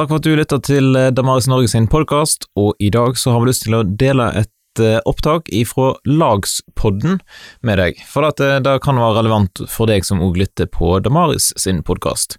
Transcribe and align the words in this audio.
Takk 0.00 0.08
for 0.08 0.16
at 0.16 0.24
du 0.24 0.32
lytta 0.32 0.56
til 0.64 0.94
eh, 0.96 1.10
Damaris 1.12 1.44
Norge 1.50 1.68
sin 1.68 1.84
podkast, 1.92 2.46
og 2.56 2.70
i 2.80 2.88
dag 2.88 3.18
så 3.20 3.34
har 3.34 3.42
vi 3.42 3.50
lyst 3.50 3.66
til 3.66 3.74
å 3.76 3.82
dele 3.84 4.30
et 4.40 4.80
eh, 4.80 4.96
opptak 5.04 5.50
ifra 5.52 5.90
Lagspodden 6.08 7.18
med 7.68 7.76
deg, 7.82 8.00
for 8.08 8.24
at 8.24 8.40
eh, 8.40 8.54
det 8.64 8.78
kan 8.80 8.96
være 8.96 9.18
relevant 9.18 9.60
for 9.68 9.92
deg 9.92 10.08
som 10.08 10.22
òg 10.24 10.40
lytter 10.40 10.70
på 10.72 10.94
Damaris 11.04 11.50
sin 11.60 11.82
podkast. 11.84 12.38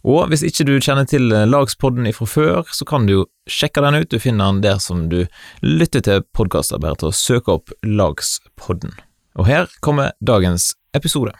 Og 0.00 0.32
hvis 0.32 0.46
ikke 0.48 0.64
du 0.64 0.72
kjenner 0.78 1.04
til 1.04 1.28
Lagspodden 1.28 2.08
ifra 2.08 2.24
før, 2.24 2.72
så 2.72 2.88
kan 2.88 3.04
du 3.04 3.26
sjekke 3.52 3.84
den 3.84 4.00
ut, 4.00 4.08
du 4.08 4.16
finner 4.16 4.54
den 4.54 4.64
der 4.64 4.80
som 4.80 5.10
du 5.12 5.26
lytter 5.60 6.08
til 6.08 6.24
podkaster, 6.32 6.80
bare 6.80 6.96
til 7.02 7.12
å 7.12 7.18
søke 7.18 7.58
opp 7.58 7.76
Lagspodden. 7.84 8.96
Og 9.36 9.52
her 9.52 9.68
kommer 9.84 10.16
dagens 10.24 10.72
episode. 10.96 11.36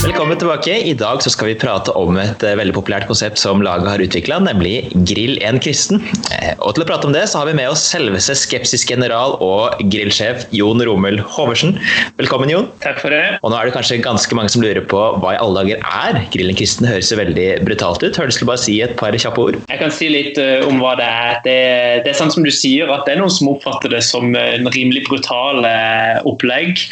Velkommen 0.00 0.38
tilbake. 0.38 0.72
I 0.88 0.94
dag 0.96 1.20
så 1.22 1.30
skal 1.32 1.50
vi 1.50 1.54
prate 1.60 1.92
om 1.96 2.16
et 2.20 2.42
eh, 2.46 2.54
veldig 2.56 2.72
populært 2.76 3.04
konsept 3.08 3.40
som 3.40 3.60
laget 3.64 3.88
har 3.90 4.00
utvikla, 4.00 4.38
nemlig 4.44 4.88
Grill 5.08 5.36
en 5.44 5.58
kristen. 5.60 6.00
Eh, 6.32 6.54
Og 6.60 6.74
til 6.76 6.84
å 6.84 6.88
prate 6.88 7.08
om 7.08 7.12
det, 7.12 7.26
så 7.28 7.40
har 7.40 7.48
vi 7.50 7.54
med 7.58 7.68
oss 7.68 7.82
selveste 7.88 8.32
skepsis-general 8.36 9.36
og 9.44 9.76
grillsjef 9.92 10.46
Jon 10.56 10.80
Romel 10.88 11.20
Hoversen. 11.34 11.76
Velkommen, 12.20 12.52
Jon. 12.52 12.68
Takk 12.84 13.00
for 13.02 13.12
det. 13.12 13.38
Og 13.44 13.52
nå 13.52 13.58
er 13.60 13.68
det 13.68 13.74
kanskje 13.76 14.00
ganske 14.04 14.36
mange 14.38 14.52
som 14.52 14.64
lurer 14.64 14.82
på 14.88 15.02
hva 15.20 15.34
i 15.34 15.40
alle 15.40 15.62
dager 15.66 15.84
er 15.84 16.20
Grill 16.32 16.52
en 16.54 16.58
kristen? 16.58 16.88
Høres 16.88 17.12
veldig 17.20 17.48
brutalt 17.68 18.04
ut. 18.04 18.16
Har 18.16 18.32
du 18.32 18.40
bare 18.48 18.62
si 18.64 18.78
et 18.84 18.96
par 19.00 19.12
kjappe 19.20 19.44
ord? 19.50 19.60
Jeg 19.68 19.82
kan 19.84 19.92
si 19.94 20.08
litt 20.12 20.40
eh, 20.40 20.64
om 20.68 20.80
hva 20.80 20.94
det 21.00 21.08
er. 21.10 21.40
Det, 21.44 21.58
det 22.06 22.14
er 22.14 22.20
sånn 22.22 22.32
som 22.32 22.46
du 22.46 22.52
sier, 22.54 22.88
at 22.96 23.04
det 23.04 23.18
er 23.18 23.22
noen 23.22 23.32
som 23.36 23.52
oppfatter 23.52 23.92
det 23.92 24.02
som 24.08 24.29
en 24.38 24.68
rimelig 24.72 25.04
brutal 25.08 25.64
eh, 25.66 26.20
opplegg. 26.28 26.82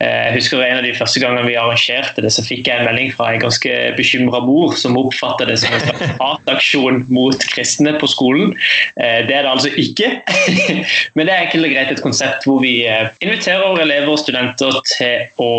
Eh, 0.00 0.30
Jeg 0.30 0.36
husker 0.38 0.62
en 0.64 0.78
av 0.80 0.84
de 0.86 0.94
første 0.96 1.20
gangene 1.22 1.46
vi 1.48 1.56
arrangerte 1.60 2.22
det, 2.24 2.32
så 2.34 2.44
fikk 2.46 2.68
jeg 2.70 2.80
en 2.82 2.88
melding 2.88 3.12
fra 3.16 3.30
en 3.34 3.42
ganske 3.42 3.74
bekymra 3.98 4.40
mor 4.46 4.74
som 4.78 4.98
oppfatta 5.00 5.46
det 5.48 5.58
som 5.62 5.74
en 5.76 5.84
slags 5.84 6.16
hataksjon 6.22 7.04
mot 7.12 7.46
kristne 7.54 7.94
på 8.00 8.10
skolen. 8.10 8.54
Eh, 9.00 9.20
Det 9.28 9.36
er 9.36 9.46
det 9.46 9.52
altså 9.52 9.70
ikke. 9.78 10.10
Men 11.16 11.26
det 11.28 11.34
er 11.34 11.46
enkelt 11.46 11.68
og 11.68 11.74
greit 11.74 11.92
et 11.94 12.02
konsept 12.04 12.46
hvor 12.48 12.60
vi 12.64 12.74
inviterer 13.22 13.80
elever 13.82 14.10
og 14.12 14.18
studenter 14.20 14.78
til 14.90 15.26
å 15.42 15.50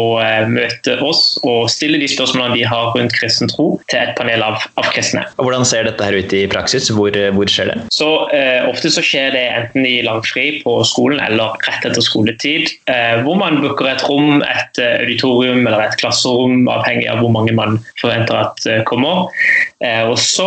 møte 0.52 0.98
oss 1.06 1.38
og 1.48 1.68
stille 1.72 2.00
de 2.02 2.08
spørsmålene 2.10 2.58
de 2.60 2.66
har 2.68 2.92
rundt 2.96 3.14
kristen 3.18 3.50
tro, 3.52 3.68
til 3.92 4.02
et 4.02 4.14
panel 4.18 4.44
av, 4.46 4.60
av 4.82 4.90
kristne. 4.94 5.24
Og 5.38 5.48
hvordan 5.48 5.66
ser 5.68 5.88
dette 5.88 6.06
her 6.06 6.18
ut 6.18 6.34
i 6.36 6.44
praksis? 6.52 6.90
Hvor, 6.94 7.16
hvor 7.36 7.52
skjer 7.52 7.72
det? 7.72 7.78
Så 7.94 8.08
eh, 8.36 8.68
Ofte 8.72 8.92
så 8.94 9.04
skjer 9.06 9.32
det 9.36 9.44
enten 9.52 9.86
i 9.88 10.02
langfri 10.06 10.62
på 10.66 10.78
skolen 10.88 11.21
eller 11.28 11.58
rett 11.68 11.86
etter 11.88 12.04
skoletid. 12.04 12.72
Eh, 12.92 13.22
hvor 13.26 13.38
man 13.40 13.60
booker 13.64 13.90
et 13.92 14.06
rom, 14.08 14.42
et 14.46 14.82
eh, 14.82 15.02
auditorium 15.04 15.66
eller 15.66 15.86
et 15.86 15.98
klasserom, 16.02 16.66
avhengig 16.72 17.10
av 17.12 17.22
hvor 17.24 17.34
mange 17.34 17.56
man 17.58 17.80
forventer 18.02 18.40
at 18.46 18.66
eh, 18.70 18.82
kommer. 18.88 19.30
Og 19.82 20.18
Så 20.22 20.46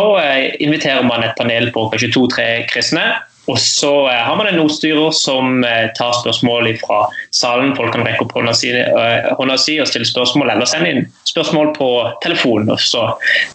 inviterer 0.63 1.03
man 1.03 1.25
et 1.25 1.35
panel 1.35 1.67
på 1.75 1.89
kanskje 1.91 2.07
to-tre 2.15 2.45
kristne. 2.71 3.03
Og 3.51 3.59
så 3.61 3.91
eh, 4.09 4.21
har 4.25 4.35
man 4.35 4.49
en 4.49 4.59
ordstyrer 4.63 5.11
som 5.15 5.63
eh, 5.63 5.87
tar 5.97 6.13
spørsmål 6.21 6.71
fra 6.81 7.05
salen. 7.35 7.75
Folk 7.77 7.93
kan 7.93 8.05
rekke 8.07 8.25
opp 8.25 8.33
hånda 8.37 8.55
si, 8.57 8.71
eh, 8.73 9.29
hånda 9.37 9.57
si 9.61 9.77
og 9.81 9.89
stille 9.89 10.07
spørsmål, 10.09 10.51
eller 10.55 10.69
sende 10.69 10.91
inn 10.91 11.05
spørsmål 11.29 11.73
på 11.77 11.89
telefon. 12.25 12.69
Og 12.73 12.81
så, 12.81 13.05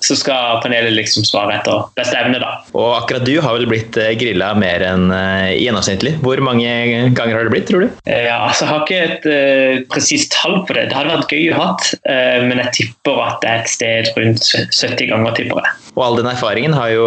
så 0.04 0.18
skal 0.18 0.60
panelet 0.64 0.94
liksom 0.94 1.26
svare 1.26 1.58
etter 1.58 1.88
beste 1.98 2.18
evne, 2.18 2.38
da. 2.42 2.52
Og 2.76 2.92
akkurat 3.00 3.26
du 3.26 3.34
har 3.42 3.56
vel 3.58 3.68
blitt 3.70 3.98
grilla 4.20 4.52
mer 4.58 4.84
enn 4.86 5.10
gjennomsnittlig. 5.56 6.16
Hvor 6.22 6.40
mange 6.44 6.70
ganger 7.16 7.38
har 7.38 7.48
det 7.48 7.54
blitt, 7.54 7.68
tror 7.70 7.86
du? 7.86 7.98
Ja, 8.06 8.40
altså 8.46 8.66
Jeg 8.66 8.70
har 8.70 8.84
ikke 8.84 9.00
et 9.00 9.26
uh, 9.26 9.82
presist 9.90 10.34
tall 10.34 10.60
på 10.68 10.76
det. 10.76 10.88
Det 10.90 10.96
hadde 10.96 11.16
vært 11.16 11.34
gøy 11.34 11.50
å 11.54 11.58
ha, 11.58 11.68
uh, 11.74 12.38
men 12.46 12.60
jeg 12.62 12.74
tipper 12.76 13.22
at 13.24 13.40
det 13.42 13.50
er 13.50 13.64
et 13.64 13.72
sted 13.72 14.10
rundt 14.18 14.50
70 14.52 15.10
ganger. 15.10 15.34
tipper 15.36 15.62
jeg. 15.64 15.76
Og 15.96 16.04
all 16.04 16.18
den 16.20 16.28
erfaringen 16.30 16.74
har 16.76 16.92
jo 16.92 17.06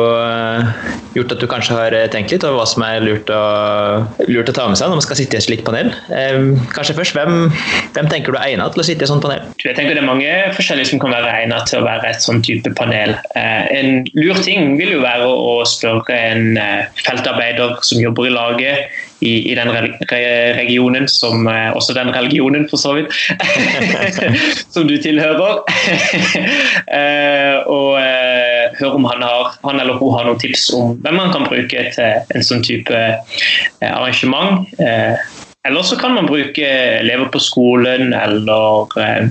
gjort 1.15 1.35
at 1.35 1.41
du 1.41 1.47
kanskje 1.49 1.77
har 1.77 1.95
tenkt 2.13 2.33
litt 2.33 2.43
over 2.47 2.61
hva 2.61 2.67
som 2.73 2.84
er 2.85 3.03
lurt 3.06 3.29
å, 3.34 3.41
lurt 4.28 4.50
å 4.51 4.56
ta 4.56 4.66
med 4.69 4.79
seg 4.79 4.89
når 4.91 5.00
man 5.00 5.06
skal 5.06 5.19
sitte 5.19 5.38
i 5.38 5.41
et 5.41 5.45
slikt 5.47 5.66
panel. 5.67 5.91
Eh, 6.13 6.39
Kanskje 6.73 6.95
først, 6.97 7.16
hvem, 7.17 7.47
hvem 7.95 8.09
tenker 8.11 8.34
du 8.34 8.39
er 8.39 8.50
egnet 8.51 8.73
til 8.75 8.84
å 8.84 8.88
sitte 8.88 9.06
i 9.06 9.07
et 9.07 9.11
sånt 9.13 9.23
panel? 9.25 9.45
Jeg 9.63 9.78
tenker 9.78 9.95
Det 9.97 10.03
er 10.03 10.09
mange 10.09 10.31
forskjellige 10.57 10.91
som 10.91 11.01
kan 11.03 11.13
være 11.16 11.31
egnet 11.44 11.69
til 11.69 11.81
å 11.81 11.88
være 11.88 12.11
et 12.11 12.25
sånt 12.25 12.45
type 12.47 12.73
panel. 12.79 13.16
Eh, 13.38 13.63
En 13.79 14.03
lur 14.17 14.38
ting 14.44 14.75
vil 14.79 14.95
jo 14.97 15.01
være 15.03 15.28
å 15.29 15.56
spørre 15.69 16.17
en 16.34 16.57
eh, 16.59 16.85
feltarbeider 17.06 17.79
som 17.85 18.01
jobber 18.01 18.29
i 18.29 18.34
laget 18.34 19.03
i, 19.23 19.34
i 19.51 19.56
den 19.56 19.72
re 19.72 19.81
re 20.11 20.22
regionen, 20.57 21.07
som 21.11 21.47
eh, 21.47 21.69
også 21.75 21.95
den 21.97 22.11
religionen 22.16 22.67
for 22.69 22.81
så 22.81 22.94
vidt, 22.97 23.13
som 24.73 24.88
du 24.89 24.97
tilhører. 25.01 25.63
Eh, 26.94 27.56
og 27.69 27.95
eh, 27.97 28.73
høre 28.78 28.97
om 28.97 29.06
han, 29.07 29.23
har, 29.25 29.53
han 29.63 29.79
eller 29.81 29.97
hun 29.97 30.13
har 30.13 30.28
noen 30.28 30.39
tips 30.41 30.67
om 30.75 30.94
hvem 31.01 31.16
man 31.17 31.31
kan 31.34 31.45
bruke 31.47 31.85
til 31.95 32.35
en 32.35 32.45
sånn 32.45 32.63
type 32.66 33.00
arrangement. 33.81 34.67
Eller 35.68 35.81
så 35.81 35.96
kan 35.96 36.12
man 36.13 36.25
bruke 36.28 36.68
elever 37.00 37.29
på 37.31 37.40
skolen, 37.40 38.13
eller 38.13 39.00
eh, 39.00 39.28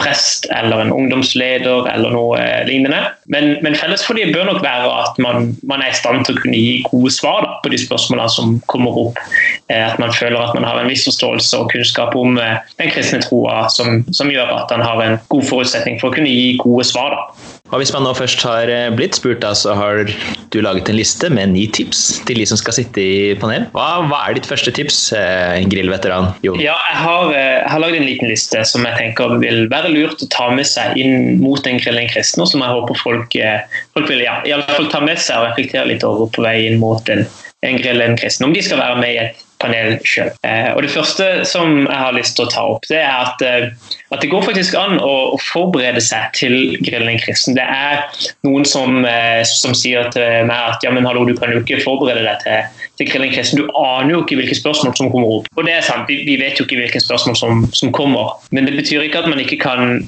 prest, 0.00 0.46
eller 0.50 0.80
en 0.80 0.92
ungdomsleder, 0.92 1.90
eller 1.92 2.14
noe 2.14 2.38
eh, 2.40 2.62
lignende. 2.64 3.02
Men, 3.28 3.58
men 3.60 3.76
felles 3.76 4.04
for 4.06 4.16
dem 4.16 4.32
bør 4.32 4.48
nok 4.48 4.62
være 4.64 4.88
at 5.02 5.20
man, 5.20 5.50
man 5.68 5.84
er 5.84 5.92
i 5.92 5.98
stand 5.98 6.24
til 6.24 6.38
å 6.38 6.40
kunne 6.40 6.56
gi 6.56 6.78
gode 6.88 7.12
svar 7.12 7.44
da, 7.44 7.58
på 7.60 7.72
de 7.74 7.82
spørsmålene 7.84 8.32
som 8.32 8.56
kommer 8.72 8.96
opp. 9.04 9.20
Eh, 9.68 9.84
at 9.84 10.00
man 10.00 10.14
føler 10.16 10.40
at 10.40 10.56
man 10.56 10.64
har 10.64 10.80
en 10.80 10.88
viss 10.88 11.04
forståelse 11.10 11.60
og 11.60 11.68
kunnskap 11.74 12.16
om 12.16 12.40
eh, 12.40 12.62
den 12.80 12.94
kristne 12.94 13.20
troa 13.20 13.66
som, 13.72 14.00
som 14.08 14.32
gjør 14.32 14.56
at 14.56 14.72
man 14.72 14.86
har 14.88 15.04
en 15.04 15.20
god 15.28 15.50
forutsetning 15.52 16.00
for 16.00 16.08
å 16.08 16.16
kunne 16.16 16.32
gi 16.32 16.56
gode 16.64 16.88
svar. 16.88 17.18
da. 17.18 17.60
Og 17.72 17.80
hvis 17.80 17.92
man 17.94 18.04
nå 18.04 18.12
først 18.16 18.42
har 18.44 18.68
eh, 18.68 18.90
blitt 18.92 19.16
spurt, 19.16 19.40
da, 19.40 19.54
så 19.56 19.72
har 19.76 20.10
du 20.52 20.58
laget 20.60 20.90
en 20.92 20.98
liste 20.98 21.30
med 21.32 21.54
ni 21.54 21.64
tips 21.72 22.20
til 22.28 22.42
de 22.42 22.44
som 22.48 22.58
skal 22.60 22.76
sitte 22.76 23.00
i 23.00 23.32
panel. 23.40 23.64
Hva, 23.72 24.02
hva 24.10 24.18
er 24.26 24.36
ditt 24.36 24.48
første 24.48 24.74
tips, 24.76 24.98
eh, 25.16 25.62
grillveteran 25.72 26.34
Jon? 26.44 26.60
Ja, 26.60 26.76
jeg 26.90 26.98
har, 27.00 27.32
eh, 27.38 27.62
har 27.72 27.80
lagd 27.80 27.96
en 27.96 28.04
liten 28.08 28.28
liste 28.28 28.60
som 28.68 28.84
jeg 28.88 28.98
tenker 28.98 29.38
vil 29.40 29.64
være 29.72 29.92
lurt 29.94 30.20
å 30.20 30.28
ta 30.32 30.50
med 30.52 30.68
seg 30.68 30.98
inn 31.00 31.40
mot 31.40 31.64
en 31.66 31.80
grill 31.80 32.02
en 32.02 32.12
kristen, 32.12 32.44
og 32.44 32.50
som 32.52 32.64
jeg 32.64 32.76
håper 32.76 33.00
folk, 33.00 33.38
eh, 33.40 33.80
folk 33.96 34.12
vil 34.12 34.20
ja, 34.26 34.40
i 34.44 34.52
alle 34.52 34.68
fall 34.68 34.90
ta 34.92 35.00
med 35.00 35.22
seg 35.22 35.40
og 35.40 35.48
reflektere 35.50 35.88
litt 35.88 36.04
over 36.04 36.28
på 36.28 36.44
vei 36.44 36.58
inn 36.66 36.76
mot 36.82 37.08
en, 37.12 37.24
en 37.64 37.80
grillen 37.80 38.20
kristen. 38.20 38.50
Om 38.50 38.56
de 38.56 38.66
skal 38.68 38.84
være 38.84 39.00
med 39.00 39.16
i 39.16 39.22
et 39.24 39.48
panel 39.62 39.96
sjøl. 40.06 40.30
Eh, 40.46 40.70
og 40.74 40.82
det 40.84 40.92
første 40.92 41.26
som 41.48 41.84
jeg 41.84 41.98
har 41.98 42.14
lyst 42.16 42.36
til 42.38 42.46
å 42.46 42.52
ta 42.52 42.64
opp, 42.74 42.86
det 42.90 42.98
er 43.00 43.12
at, 43.12 43.44
eh, 43.46 43.94
at 44.14 44.24
det 44.24 44.30
går 44.32 44.44
faktisk 44.46 44.76
an 44.78 44.98
å, 45.02 45.12
å 45.34 45.38
forberede 45.42 46.02
seg 46.04 46.32
til 46.38 46.56
grillen 46.82 47.20
kristen. 47.22 47.56
Det 47.58 47.64
er 47.64 48.02
noen 48.46 48.66
som, 48.68 49.02
eh, 49.08 49.42
som 49.48 49.76
sier 49.78 50.10
til 50.14 50.48
meg 50.48 50.74
at 50.74 50.86
ja, 50.86 50.92
men 50.94 51.06
hallo, 51.08 51.24
du 51.28 51.34
kan 51.38 51.52
jo 51.54 51.62
ikke 51.62 51.82
forberede 51.84 52.24
deg 52.26 52.42
til, 52.44 52.82
til 53.00 53.10
grillen 53.12 53.34
kristen. 53.34 53.62
Du 53.62 53.70
aner 53.78 54.16
jo 54.16 54.24
ikke 54.24 54.40
hvilke 54.40 54.58
spørsmål 54.58 54.96
som 54.98 55.12
kommer 55.14 55.38
opp. 55.38 55.48
Og 55.56 55.68
det 55.68 55.78
er 55.78 55.86
sant, 55.86 56.10
vi, 56.10 56.22
vi 56.28 56.38
vet 56.40 56.60
jo 56.60 56.68
ikke 56.68 56.80
hvilke 56.82 57.02
spørsmål 57.02 57.38
som, 57.38 57.64
som 57.76 57.94
kommer. 57.94 58.36
Men 58.50 58.68
det 58.68 58.76
betyr 58.78 59.06
ikke 59.06 59.24
at 59.24 59.32
man 59.32 59.42
ikke 59.42 59.60
kan 59.62 60.02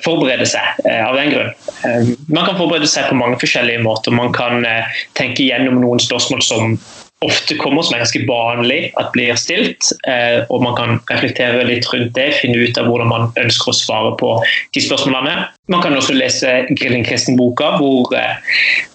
forberede 0.00 0.46
seg 0.48 0.78
av 0.88 1.12
den 1.12 1.28
grunn. 1.28 1.50
Man 2.32 2.46
kan 2.46 2.56
forberede 2.56 2.88
seg 2.88 3.10
på 3.10 3.18
mange 3.20 3.36
forskjellige 3.42 3.82
måter. 3.84 4.14
Man 4.16 4.32
kan 4.32 4.64
tenke 5.12 5.44
gjennom 5.44 5.82
noen 5.82 6.00
spørsmål 6.00 6.40
som 6.42 6.78
ofte 7.24 7.56
kommer 7.60 7.84
som 7.84 7.96
er 7.96 8.04
ganske 8.04 8.22
vanlig 8.28 8.78
at 9.00 9.10
blir 9.14 9.36
stilt, 9.40 9.90
eh, 10.08 10.42
og 10.52 10.62
man 10.64 10.76
kan 10.78 11.00
reflektere 11.10 11.64
litt 11.68 11.88
rundt 11.92 12.14
det, 12.16 12.30
finne 12.40 12.60
ut 12.60 12.78
av 12.80 12.88
hvordan 12.90 13.10
man 13.10 13.28
ønsker 13.40 13.72
å 13.72 13.76
svare 13.76 14.14
på 14.20 14.36
de 14.76 14.84
spørsmålene. 14.84 15.48
Man 15.72 15.80
kan 15.80 15.96
også 15.96 16.16
lese 16.16 16.50
Grilling 16.74 17.06
Kristen-boka, 17.06 17.76
hvor 17.80 18.12
eh, 18.18 18.36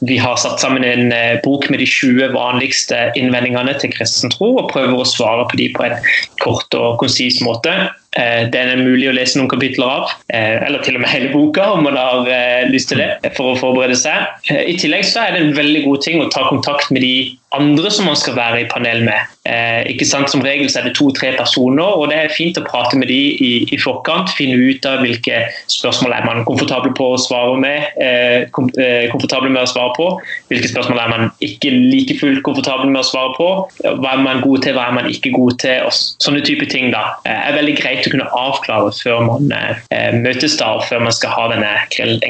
vi 0.05 0.19
har 0.21 0.37
satt 0.41 0.61
sammen 0.61 0.85
en 0.85 1.13
eh, 1.15 1.39
bok 1.45 1.69
med 1.73 1.81
de 1.81 1.89
20 1.89 2.35
vanligste 2.35 3.07
innvendingene 3.19 3.73
til 3.81 3.93
kristen 3.95 4.33
tro, 4.33 4.53
og 4.61 4.69
prøver 4.73 4.99
å 4.99 5.07
svare 5.07 5.47
på 5.49 5.59
de 5.61 5.71
på 5.75 5.87
en 5.87 5.97
kort 6.43 6.77
og 6.77 6.99
konsis 7.01 7.41
måte. 7.45 7.73
Den 8.09 8.71
er 8.71 8.79
mulig 8.79 9.05
å 9.05 9.13
lese 9.13 9.37
noen 9.37 9.51
kapitler 9.51 9.85
av, 9.85 10.13
eller 10.33 10.81
til 10.81 10.95
og 10.97 11.03
med 11.03 11.11
hele 11.11 11.27
boka 11.29 11.67
om 11.75 11.83
man 11.85 11.97
har 11.99 12.25
lyst 12.71 12.89
til 12.89 12.97
det, 13.03 13.35
for 13.37 13.51
å 13.51 13.59
forberede 13.59 13.93
seg. 14.01 14.49
I 14.49 14.73
tillegg 14.81 15.05
så 15.05 15.27
er 15.27 15.35
det 15.35 15.43
en 15.43 15.53
veldig 15.53 15.83
god 15.85 16.01
ting 16.07 16.17
å 16.23 16.31
ta 16.33 16.47
kontakt 16.49 16.89
med 16.89 17.05
de 17.05 17.13
andre 17.55 17.91
som 17.91 18.05
man 18.05 18.17
skal 18.19 18.35
være 18.37 18.61
i 18.63 18.67
panel 18.69 19.03
med. 19.07 19.35
Eh, 19.49 19.81
ikke 19.93 20.05
sant? 20.05 20.29
Som 20.29 20.43
regel 20.45 20.69
så 20.69 20.81
er 20.81 20.89
det 20.89 20.95
to-tre 20.97 21.31
personer, 21.37 21.97
og 21.97 22.11
det 22.11 22.17
er 22.19 22.33
fint 22.33 22.57
å 22.59 22.65
prate 22.67 22.97
med 22.99 23.09
de 23.09 23.19
i, 23.41 23.51
i 23.73 23.79
forkant. 23.81 24.29
Finne 24.37 24.59
ut 24.59 24.85
av 24.85 25.01
hvilke 25.05 25.41
spørsmål 25.71 26.13
er 26.13 26.27
man 26.27 26.43
komfortabel 26.47 26.93
på 26.97 27.07
å 27.15 27.19
svare 27.21 27.55
med, 27.61 27.87
eh, 28.03 28.45
kom, 28.55 28.69
eh, 28.77 29.07
komfortabel 29.13 29.49
med 29.53 29.63
å 29.63 29.71
svare 29.71 29.95
på. 29.97 30.09
Hvilke 30.51 30.69
spørsmål 30.69 31.01
er 31.01 31.13
man 31.15 31.31
ikke 31.45 31.71
like 31.73 32.19
fullt 32.19 32.43
komfortabel 32.45 32.91
med 32.91 33.01
å 33.01 33.07
svare 33.07 33.33
på. 33.37 33.49
Hva 33.87 34.13
er 34.13 34.23
man 34.25 34.43
god 34.45 34.67
til, 34.67 34.77
hva 34.77 34.89
er 34.89 34.97
man 34.99 35.09
ikke 35.09 35.33
god 35.33 35.57
til. 35.63 35.87
og 35.87 35.95
Sånne 36.21 36.43
type 36.45 36.69
ting 36.69 36.91
da, 36.93 37.15
eh, 37.25 37.49
er 37.49 37.57
veldig 37.57 37.77
greit 37.79 38.05
å 38.05 38.13
kunne 38.13 38.29
avklare 38.35 38.93
før 38.99 39.25
man 39.25 39.49
eh, 39.55 40.11
møtes 40.13 40.57
da, 40.59 40.75
og 40.77 40.85
før 40.85 41.01
man 41.07 41.15
skal 41.15 41.33
ha 41.33 41.47
denne 41.55 41.73
grillen. 41.95 42.21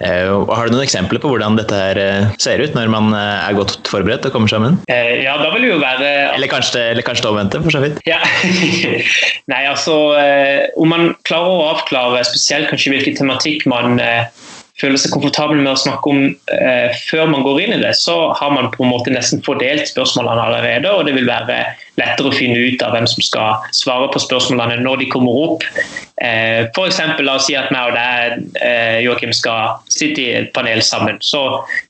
Eh, 0.00 0.26
har 0.26 0.66
du 0.66 0.74
noen 0.74 0.86
eksempler 0.86 1.22
på 1.22 1.30
hvordan 1.30 1.58
dette 1.60 1.78
her 1.78 2.00
ser 2.42 2.62
ut 2.62 2.74
når 2.74 2.90
man 2.90 3.12
er 3.14 3.54
godt 3.54 3.76
forberedt 3.86 4.26
og 4.26 4.34
kommer 4.34 4.50
sammen 4.50 4.63
sammen? 4.64 4.80
Eh, 4.88 5.22
ja, 5.24 5.36
da 5.38 5.50
vil 5.54 5.66
det 5.66 5.72
jo 5.72 5.80
være 5.82 6.10
Eller 6.34 6.50
kanskje, 6.50 6.80
eller 6.92 7.02
kanskje 7.02 7.26
det 7.26 7.30
omvendte, 7.30 7.62
for 7.62 7.74
så 7.74 7.82
vidt. 7.84 8.00
Ja. 8.08 8.20
Nei, 9.52 9.62
altså 9.68 10.16
eh, 10.18 10.70
Om 10.76 10.90
man 10.92 11.14
klarer 11.28 11.52
å 11.52 11.68
avklare 11.74 12.24
spesielt 12.26 12.70
kanskje 12.72 12.94
hvilken 12.94 13.18
tematikk 13.18 13.66
man 13.70 14.00
eh, 14.02 14.26
føler 14.80 14.98
seg 14.98 15.12
komfortabel 15.14 15.60
med 15.60 15.70
å 15.70 15.78
snakke 15.78 16.10
om 16.10 16.24
eh, 16.26 16.94
før 17.06 17.28
man 17.30 17.44
går 17.46 17.60
inn 17.62 17.76
i 17.76 17.82
det, 17.82 17.92
så 18.00 18.32
har 18.34 18.50
man 18.50 18.72
på 18.74 18.82
en 18.82 18.90
måte 18.90 19.12
nesten 19.14 19.42
fordelt 19.46 19.86
spørsmålene 19.86 20.48
allerede, 20.48 20.90
og 20.90 21.06
det 21.06 21.14
vil 21.14 21.28
være 21.28 21.60
lettere 22.00 22.30
å 22.30 22.34
finne 22.34 22.58
ut 22.58 22.82
av 22.82 22.94
hvem 22.94 23.06
som 23.10 23.24
skal 23.24 23.68
svare 23.76 24.08
på 24.12 24.22
spørsmålene 24.22 24.82
når 24.82 25.02
de 25.02 25.10
kommer 25.12 25.40
opp. 25.44 25.66
Eh, 26.22 26.66
F.eks. 26.70 27.00
la 27.20 27.36
oss 27.38 27.48
si 27.48 27.56
at 27.58 27.70
meg 27.74 27.90
og 27.90 27.98
deg, 27.98 28.48
eh, 28.62 28.98
Joakim, 29.04 29.34
skal 29.36 29.78
sitte 29.92 30.22
i 30.22 30.30
et 30.40 30.52
panel 30.56 30.82
sammen. 30.82 31.20
Så 31.22 31.42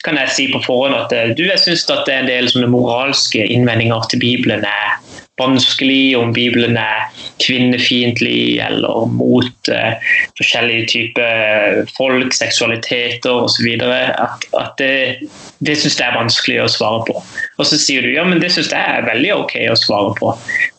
kan 0.06 0.20
jeg 0.20 0.34
si 0.36 0.48
på 0.52 0.62
forhånd 0.64 0.96
at 0.98 1.14
eh, 1.16 1.32
du, 1.36 1.46
jeg 1.48 1.60
syns 1.62 1.86
det 1.88 2.02
er 2.08 2.24
en 2.24 2.30
del 2.30 2.50
sånne 2.52 2.72
moralske 2.72 3.44
innvendinger 3.44 4.10
til 4.12 4.24
Bibelen 4.24 4.64
er 4.68 5.00
vanskelig, 5.40 6.16
om 6.16 6.32
Bibelen 6.32 6.76
er 6.78 7.08
kvinnefiendtlig 7.42 8.60
eller 8.62 9.08
mot 9.10 9.70
uh, 9.72 9.96
forskjellige 10.38 10.86
typer 10.92 11.80
folk, 11.96 12.34
seksualiteter 12.36 13.42
osv. 13.42 13.66
At, 13.82 14.46
at 14.60 14.78
det, 14.78 14.94
det 15.58 15.76
syns 15.80 15.98
jeg 15.98 16.06
er 16.06 16.18
vanskelig 16.20 16.60
å 16.62 16.70
svare 16.70 17.02
på. 17.08 17.18
Og 17.60 17.68
så 17.68 17.78
sier 17.78 18.02
du 18.02 18.10
ja, 18.10 18.24
men 18.26 18.40
det 18.42 18.50
syns 18.54 18.72
jeg 18.72 18.80
er 18.80 19.06
veldig 19.06 19.30
ok 19.36 19.54
å 19.70 19.78
svare 19.78 20.14
på. 20.18 20.32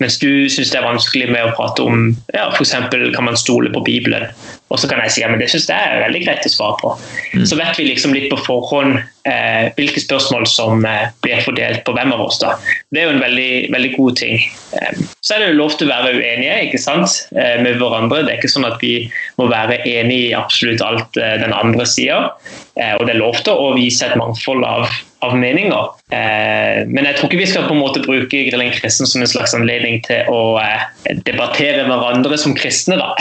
Mens 0.04 0.19
du 0.19 0.30
syns 0.51 0.74
det 0.74 0.81
er 0.81 0.88
vanskelig 0.88 1.30
med 1.31 1.48
å 1.48 1.56
prate 1.56 1.86
om 1.86 2.10
ja, 2.36 2.50
f.eks. 2.51 2.75
kan 2.92 3.27
man 3.27 3.39
stole 3.39 3.72
på 3.72 3.83
Bibelen. 3.86 4.27
Og 4.74 4.80
så 4.81 4.89
kan 4.89 5.00
jeg 5.06 5.13
si 5.13 5.22
ja, 5.22 5.30
men 5.31 5.39
det 5.39 5.48
syns 5.54 5.69
jeg 5.69 5.77
er 5.77 6.01
veldig 6.04 6.24
greit 6.25 6.48
å 6.48 6.51
svare 6.51 6.80
på. 6.81 6.94
Mm. 7.38 7.45
Så 7.48 7.60
vet 7.60 7.80
vi 7.80 7.88
liksom 7.88 8.16
litt 8.16 8.27
på 8.31 8.39
forhånd 8.44 8.98
eh, 8.98 9.69
hvilke 9.77 10.01
spørsmål 10.04 10.48
som 10.50 10.83
eh, 10.89 11.13
blir 11.24 11.44
fordelt 11.45 11.86
på 11.88 11.95
hvem 11.95 12.12
av 12.16 12.25
oss. 12.25 12.42
da. 12.42 12.56
Det 12.92 13.04
er 13.04 13.07
jo 13.07 13.16
en 13.16 13.24
veldig, 13.24 13.51
veldig 13.75 13.92
god 13.95 14.19
ting. 14.19 14.44
Eh, 14.75 15.01
så 15.22 15.36
er 15.36 15.44
det 15.44 15.51
jo 15.54 15.62
lov 15.62 15.77
til 15.77 15.88
å 15.88 15.94
være 15.94 16.16
uenige 16.18 16.60
ikke 16.68 16.81
sant, 16.81 17.22
eh, 17.38 17.56
med 17.63 17.80
hverandre. 17.80 18.25
Det 18.25 18.33
er 18.33 18.42
ikke 18.42 18.56
sånn 18.57 18.68
at 18.68 18.81
vi 18.83 18.95
må 19.39 19.48
være 19.54 19.80
enige 19.86 20.31
i 20.31 20.38
absolutt 20.38 20.83
alt 20.83 21.22
eh, 21.22 21.38
den 21.45 21.56
andre 21.56 21.88
sier. 21.88 22.33
Eh, 22.75 22.98
og 22.98 23.06
det 23.06 23.16
er 23.16 23.22
lov 23.22 23.39
til 23.45 23.56
å 23.56 23.72
vise 23.77 24.10
et 24.10 24.19
mangfold 24.19 24.66
av 24.68 24.89
av 25.25 25.36
meninger. 25.39 25.89
Eh, 26.13 26.83
men 26.88 27.07
jeg 27.07 27.18
tror 27.18 27.30
ikke 27.30 27.42
vi 27.42 27.48
skal 27.50 27.68
på 27.68 27.75
en 27.75 27.81
måte 27.81 28.04
bruke 28.06 28.44
grilling 28.50 28.72
kristen 28.75 29.10
som 29.10 29.24
en 29.24 29.30
slags 29.30 29.56
anledning 29.57 30.01
til 30.06 30.30
å 30.31 30.57
eh, 30.62 30.86
debattere 31.27 31.86
hverandre 31.88 32.38
som 32.42 32.56
kristne. 32.57 33.00
da. 33.01 33.12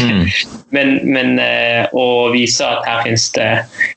Mm. 0.00 0.24
men, 0.76 0.96
men 1.04 1.38
eh, 1.42 1.84
å 1.92 2.30
vise 2.34 2.66
at 2.66 2.86
her 2.88 3.04
finnes 3.06 3.28
det 3.36 3.50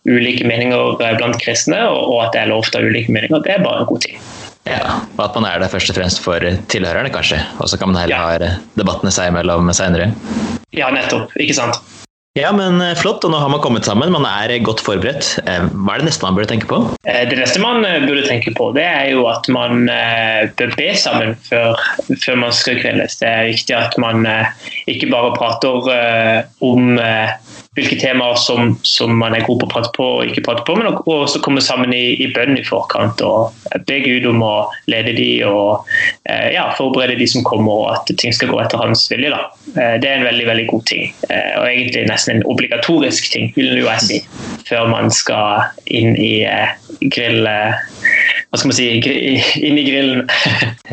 ulike 0.09 0.47
meninger 0.49 0.99
blant 1.19 1.39
kristne, 1.41 1.81
og, 1.89 2.19
at 2.25 2.35
det 2.35 2.43
er 2.43 2.53
lov 2.53 2.67
til 2.67 2.79
å 2.79 2.83
ha 2.83 2.93
ulike 2.93 3.13
meninger, 3.13 3.43
det 3.45 3.57
er 3.57 3.65
bare 3.65 3.83
en 3.83 3.91
god 3.91 4.05
ting. 4.05 4.19
Ja, 4.63 5.01
og 5.17 5.23
At 5.25 5.35
man 5.35 5.47
er 5.49 5.59
det 5.59 5.73
først 5.73 5.91
og 5.91 5.97
fremst 5.97 6.21
for 6.23 6.43
tilhørerne, 6.71 7.11
kanskje. 7.11 7.41
Og 7.59 7.67
så 7.67 7.79
kan 7.79 7.91
man 7.91 7.99
heller 7.99 8.15
ja. 8.15 8.21
ha 8.23 8.77
debattene 8.79 9.11
seg 9.11 9.33
imellom 9.33 9.71
seinere. 9.75 10.13
Ja, 10.71 10.87
nettopp. 10.93 11.35
Ikke 11.43 11.57
sant. 11.57 11.81
Ja, 12.33 12.49
men 12.51 12.81
eh, 12.81 12.95
flott. 12.97 13.21
Og 13.27 13.29
nå 13.29 13.37
har 13.37 13.49
man 13.53 13.61
kommet 13.61 13.85
sammen. 13.85 14.09
Man 14.09 14.25
er 14.25 14.55
godt 14.65 14.81
forberedt. 14.81 15.35
Eh, 15.45 15.67
hva 15.69 15.93
er 15.93 16.01
det 16.01 16.07
neste 16.07 16.25
man 16.25 16.33
burde 16.33 16.49
tenke 16.49 16.65
på? 16.65 16.79
Eh, 17.05 17.19
det 17.29 17.37
neste 17.37 17.61
man 17.61 17.85
burde 18.07 18.23
tenke 18.25 18.53
på, 18.57 18.71
det 18.73 18.85
er 18.87 19.11
jo 19.11 19.27
at 19.29 19.45
man 19.53 19.85
bør 20.57 20.73
be 20.73 20.87
sammen 20.97 21.35
før, 21.45 21.77
før 22.23 22.39
man 22.41 22.55
skal 22.57 22.79
kveldes. 22.81 23.19
Det 23.21 23.29
er 23.29 23.51
viktig 23.51 23.77
at 23.77 23.97
man 24.01 24.25
ikke 24.89 25.11
bare 25.13 25.29
prater 25.37 25.91
om 26.65 26.97
hvilke 27.77 27.97
temaer 28.01 28.37
som, 28.37 28.75
som, 28.85 29.13
man 29.17 29.35
er 29.35 29.45
god 29.47 29.61
på 29.61 29.67
å 29.69 29.71
prate 29.71 29.91
på 29.95 30.07
og 30.19 30.29
ikke 30.29 30.43
prate 30.45 30.65
på, 30.67 30.75
men 30.77 30.89
også 30.93 31.41
komme 31.45 31.63
sammen 31.63 31.93
i, 31.95 32.15
i 32.21 32.29
bønn 32.33 32.57
i 32.59 32.65
forkant 32.65 33.21
og 33.25 33.53
be 33.87 33.99
Gud 34.03 34.27
om 34.29 34.43
å 34.45 34.53
lede 34.91 35.15
de 35.17 35.29
og 35.47 35.87
ja, 36.53 36.67
forberede 36.77 37.17
de 37.19 37.27
som 37.29 37.45
kommer, 37.47 37.85
og 37.85 37.89
at 37.95 38.13
ting 38.19 38.35
skal 38.35 38.51
gå 38.51 38.59
etter 38.61 38.81
hans 38.81 39.07
vilje. 39.11 39.33
Da. 39.33 39.41
Det 40.01 40.09
er 40.09 40.19
en 40.19 40.27
veldig 40.27 40.45
veldig 40.49 40.67
god 40.69 40.85
ting, 40.89 41.09
og 41.25 41.65
egentlig 41.65 42.05
nesten 42.09 42.37
en 42.37 42.47
obligatorisk 42.49 43.31
ting, 43.33 43.49
vil 43.57 43.73
jo 43.79 43.89
jeg 43.89 44.05
si, 44.07 44.19
før 44.69 44.89
man 44.91 45.11
skal 45.13 45.69
inn 45.85 46.17
i 46.19 46.33
uh, 46.47 46.73
grill... 47.13 47.47
Uh, 47.47 47.79
hva 48.53 48.59
skal 48.59 48.69
man 48.69 48.77
si, 48.77 48.85
inn 49.67 49.79
i 49.81 49.87
grillen. 49.87 50.27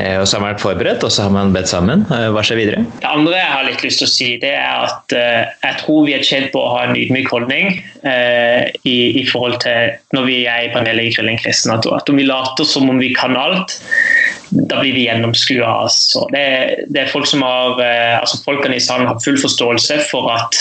Eh, 0.01 0.15
og 0.17 0.23
så 0.25 0.39
har 0.39 0.45
man 0.45 0.53
vært 0.55 0.63
forberedt, 0.63 1.03
og 1.05 1.11
så 1.13 1.27
har 1.27 1.33
man 1.35 1.51
bedt 1.53 1.69
sammen. 1.69 2.07
Hva 2.09 2.41
skjer 2.47 2.57
videre? 2.57 2.85
Det 3.03 3.09
andre 3.11 3.35
jeg 3.37 3.49
har 3.51 3.67
litt 3.67 3.83
lyst 3.85 4.01
til 4.01 4.07
å 4.07 4.09
si, 4.09 4.29
det 4.41 4.53
er 4.57 4.85
at 4.87 5.13
jeg 5.13 5.77
tror 5.83 6.07
vi 6.07 6.15
er 6.17 6.25
tjent 6.25 6.49
på 6.55 6.63
ha 6.73 6.85
en 6.87 6.97
ydmyk 6.99 7.31
holdning 7.33 7.81
eh, 8.07 8.69
i, 8.85 8.97
i, 9.21 9.25
forhold 9.29 9.59
til 9.65 9.95
når 10.17 10.27
vi 10.29 10.39
er 10.51 10.67
i 10.67 10.73
panelet 10.75 11.11
i 11.11 11.15
Kyllingquizen. 11.17 11.75
At, 11.75 11.89
at 11.91 12.11
om 12.13 12.21
vi 12.21 12.29
later 12.29 12.69
som 12.69 12.91
om 12.93 13.01
vi 13.03 13.13
kan 13.17 13.39
alt, 13.39 13.79
da 14.51 14.81
blir 14.81 14.95
vi 14.97 15.07
gjennomskua. 15.07 15.69
Altså. 15.85 16.27
Det, 16.35 16.45
det, 16.91 17.09
folk 17.13 17.29
som 17.31 17.45
har, 17.47 17.79
altså 18.21 18.41
Folkene 18.45 18.79
i 18.79 18.83
salen 18.83 19.09
har 19.11 19.21
full 19.25 19.39
forståelse 19.41 20.01
for 20.11 20.31
at 20.33 20.57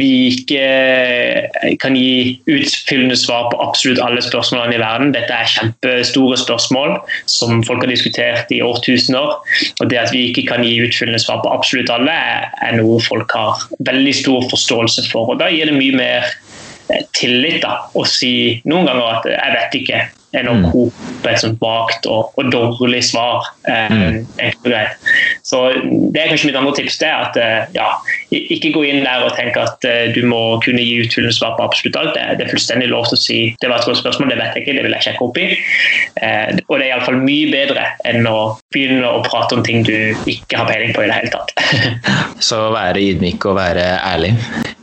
vi 0.00 0.08
ikke 0.28 0.60
eh, 0.60 1.76
kan 1.80 1.96
gi 1.96 2.36
utfyllende 2.52 3.16
svar 3.16 3.48
på 3.52 3.60
absolutt 3.64 4.00
alle 4.04 4.20
spørsmålene 4.24 4.76
i 4.76 4.80
verden. 4.82 5.14
Dette 5.14 5.32
er 5.32 5.48
kjempestore 5.52 6.36
spørsmål 6.40 6.98
som 7.30 7.62
folk 7.64 7.84
har 7.84 7.92
diskutert 7.92 8.52
i 8.52 8.60
årtusener. 8.64 9.36
Og 9.80 9.88
det 9.90 10.00
at 10.00 10.12
vi 10.12 10.26
ikke 10.30 10.46
kan 10.50 10.64
gi 10.66 10.76
utfyllende 10.84 11.22
svar 11.22 11.40
på 11.44 11.52
absolutt 11.52 11.92
alle, 11.92 12.12
er 12.12 12.76
noe 12.76 13.00
folk 13.04 13.32
har 13.36 13.64
veldig 13.88 14.14
stor 14.20 14.44
forståelse 14.52 15.08
for. 15.12 15.32
Og 15.32 15.40
Da 15.40 15.48
gir 15.52 15.70
det 15.70 15.78
mye 15.78 15.96
mer 15.96 16.28
eh, 16.92 17.04
tillit 17.16 17.62
da, 17.64 17.86
å 17.96 18.04
si 18.04 18.60
noen 18.68 18.88
ganger 18.88 19.16
at 19.16 19.32
'jeg 19.32 19.56
vet 19.56 19.80
ikke', 19.80 20.04
enn 20.36 20.50
å 20.50 20.54
mm. 20.58 20.66
kope 20.72 21.30
et 21.32 21.42
sånt 21.42 21.60
vagt 21.62 22.06
og, 22.10 22.32
og, 22.36 22.50
dårlig 22.52 23.02
svar. 23.08 23.48
Eh, 23.68 23.92
mm. 23.92 24.18
Så 25.46 25.62
Det 26.12 26.22
er 26.22 26.30
kanskje 26.30 26.50
mitt 26.50 26.58
andre 26.58 26.74
tips. 26.76 26.98
det 27.00 27.08
er 27.08 27.24
at 27.28 27.38
eh, 27.40 27.74
ja, 27.76 27.88
Ikke 28.30 28.72
gå 28.74 28.84
inn 28.88 29.04
der 29.04 29.24
og 29.26 29.36
tenke 29.38 29.62
at 29.62 29.86
uh, 29.86 30.06
du 30.14 30.22
må 30.26 30.58
kunne 30.64 30.82
gi 30.82 31.00
utfyllende 31.04 31.34
svar 31.36 31.56
på 31.56 31.66
absolutt 31.66 31.98
alt. 32.00 32.14
Det, 32.16 32.38
det, 32.38 32.46
er 32.46 32.54
fullstendig 32.54 32.90
lov 32.90 33.08
til 33.10 33.18
å 33.18 33.22
si 33.22 33.38
det 33.62 33.70
var 33.70 33.80
et 33.80 33.88
godt 33.88 34.00
spørsmål, 34.02 34.32
det 34.32 34.38
vet 34.40 34.56
jeg 34.56 34.64
ikke, 34.64 34.76
det 34.78 34.84
vil 34.86 34.96
jeg 34.96 35.06
sjekke 35.06 35.26
opp 35.26 35.40
i. 35.40 35.46
Eh, 36.22 36.50
og 36.66 36.74
det 36.76 36.86
er 36.86 36.90
iallfall 36.92 37.20
mye 37.22 37.50
bedre 37.52 37.88
enn 38.08 38.28
å 38.30 38.38
begynne 38.74 39.06
å 39.06 39.22
prate 39.22 39.54
om 39.54 39.62
ting 39.64 39.84
du 39.86 39.94
ikke 40.26 40.58
har 40.58 40.66
peiling 40.68 40.94
på 40.96 41.04
i 41.04 41.10
det 41.10 41.16
hele 41.20 41.30
tatt. 41.30 41.52
Så 42.48 42.58
være 42.74 43.02
ydmyk 43.02 43.44
og 43.46 43.56
være 43.58 43.84
ærlig. 44.02 44.32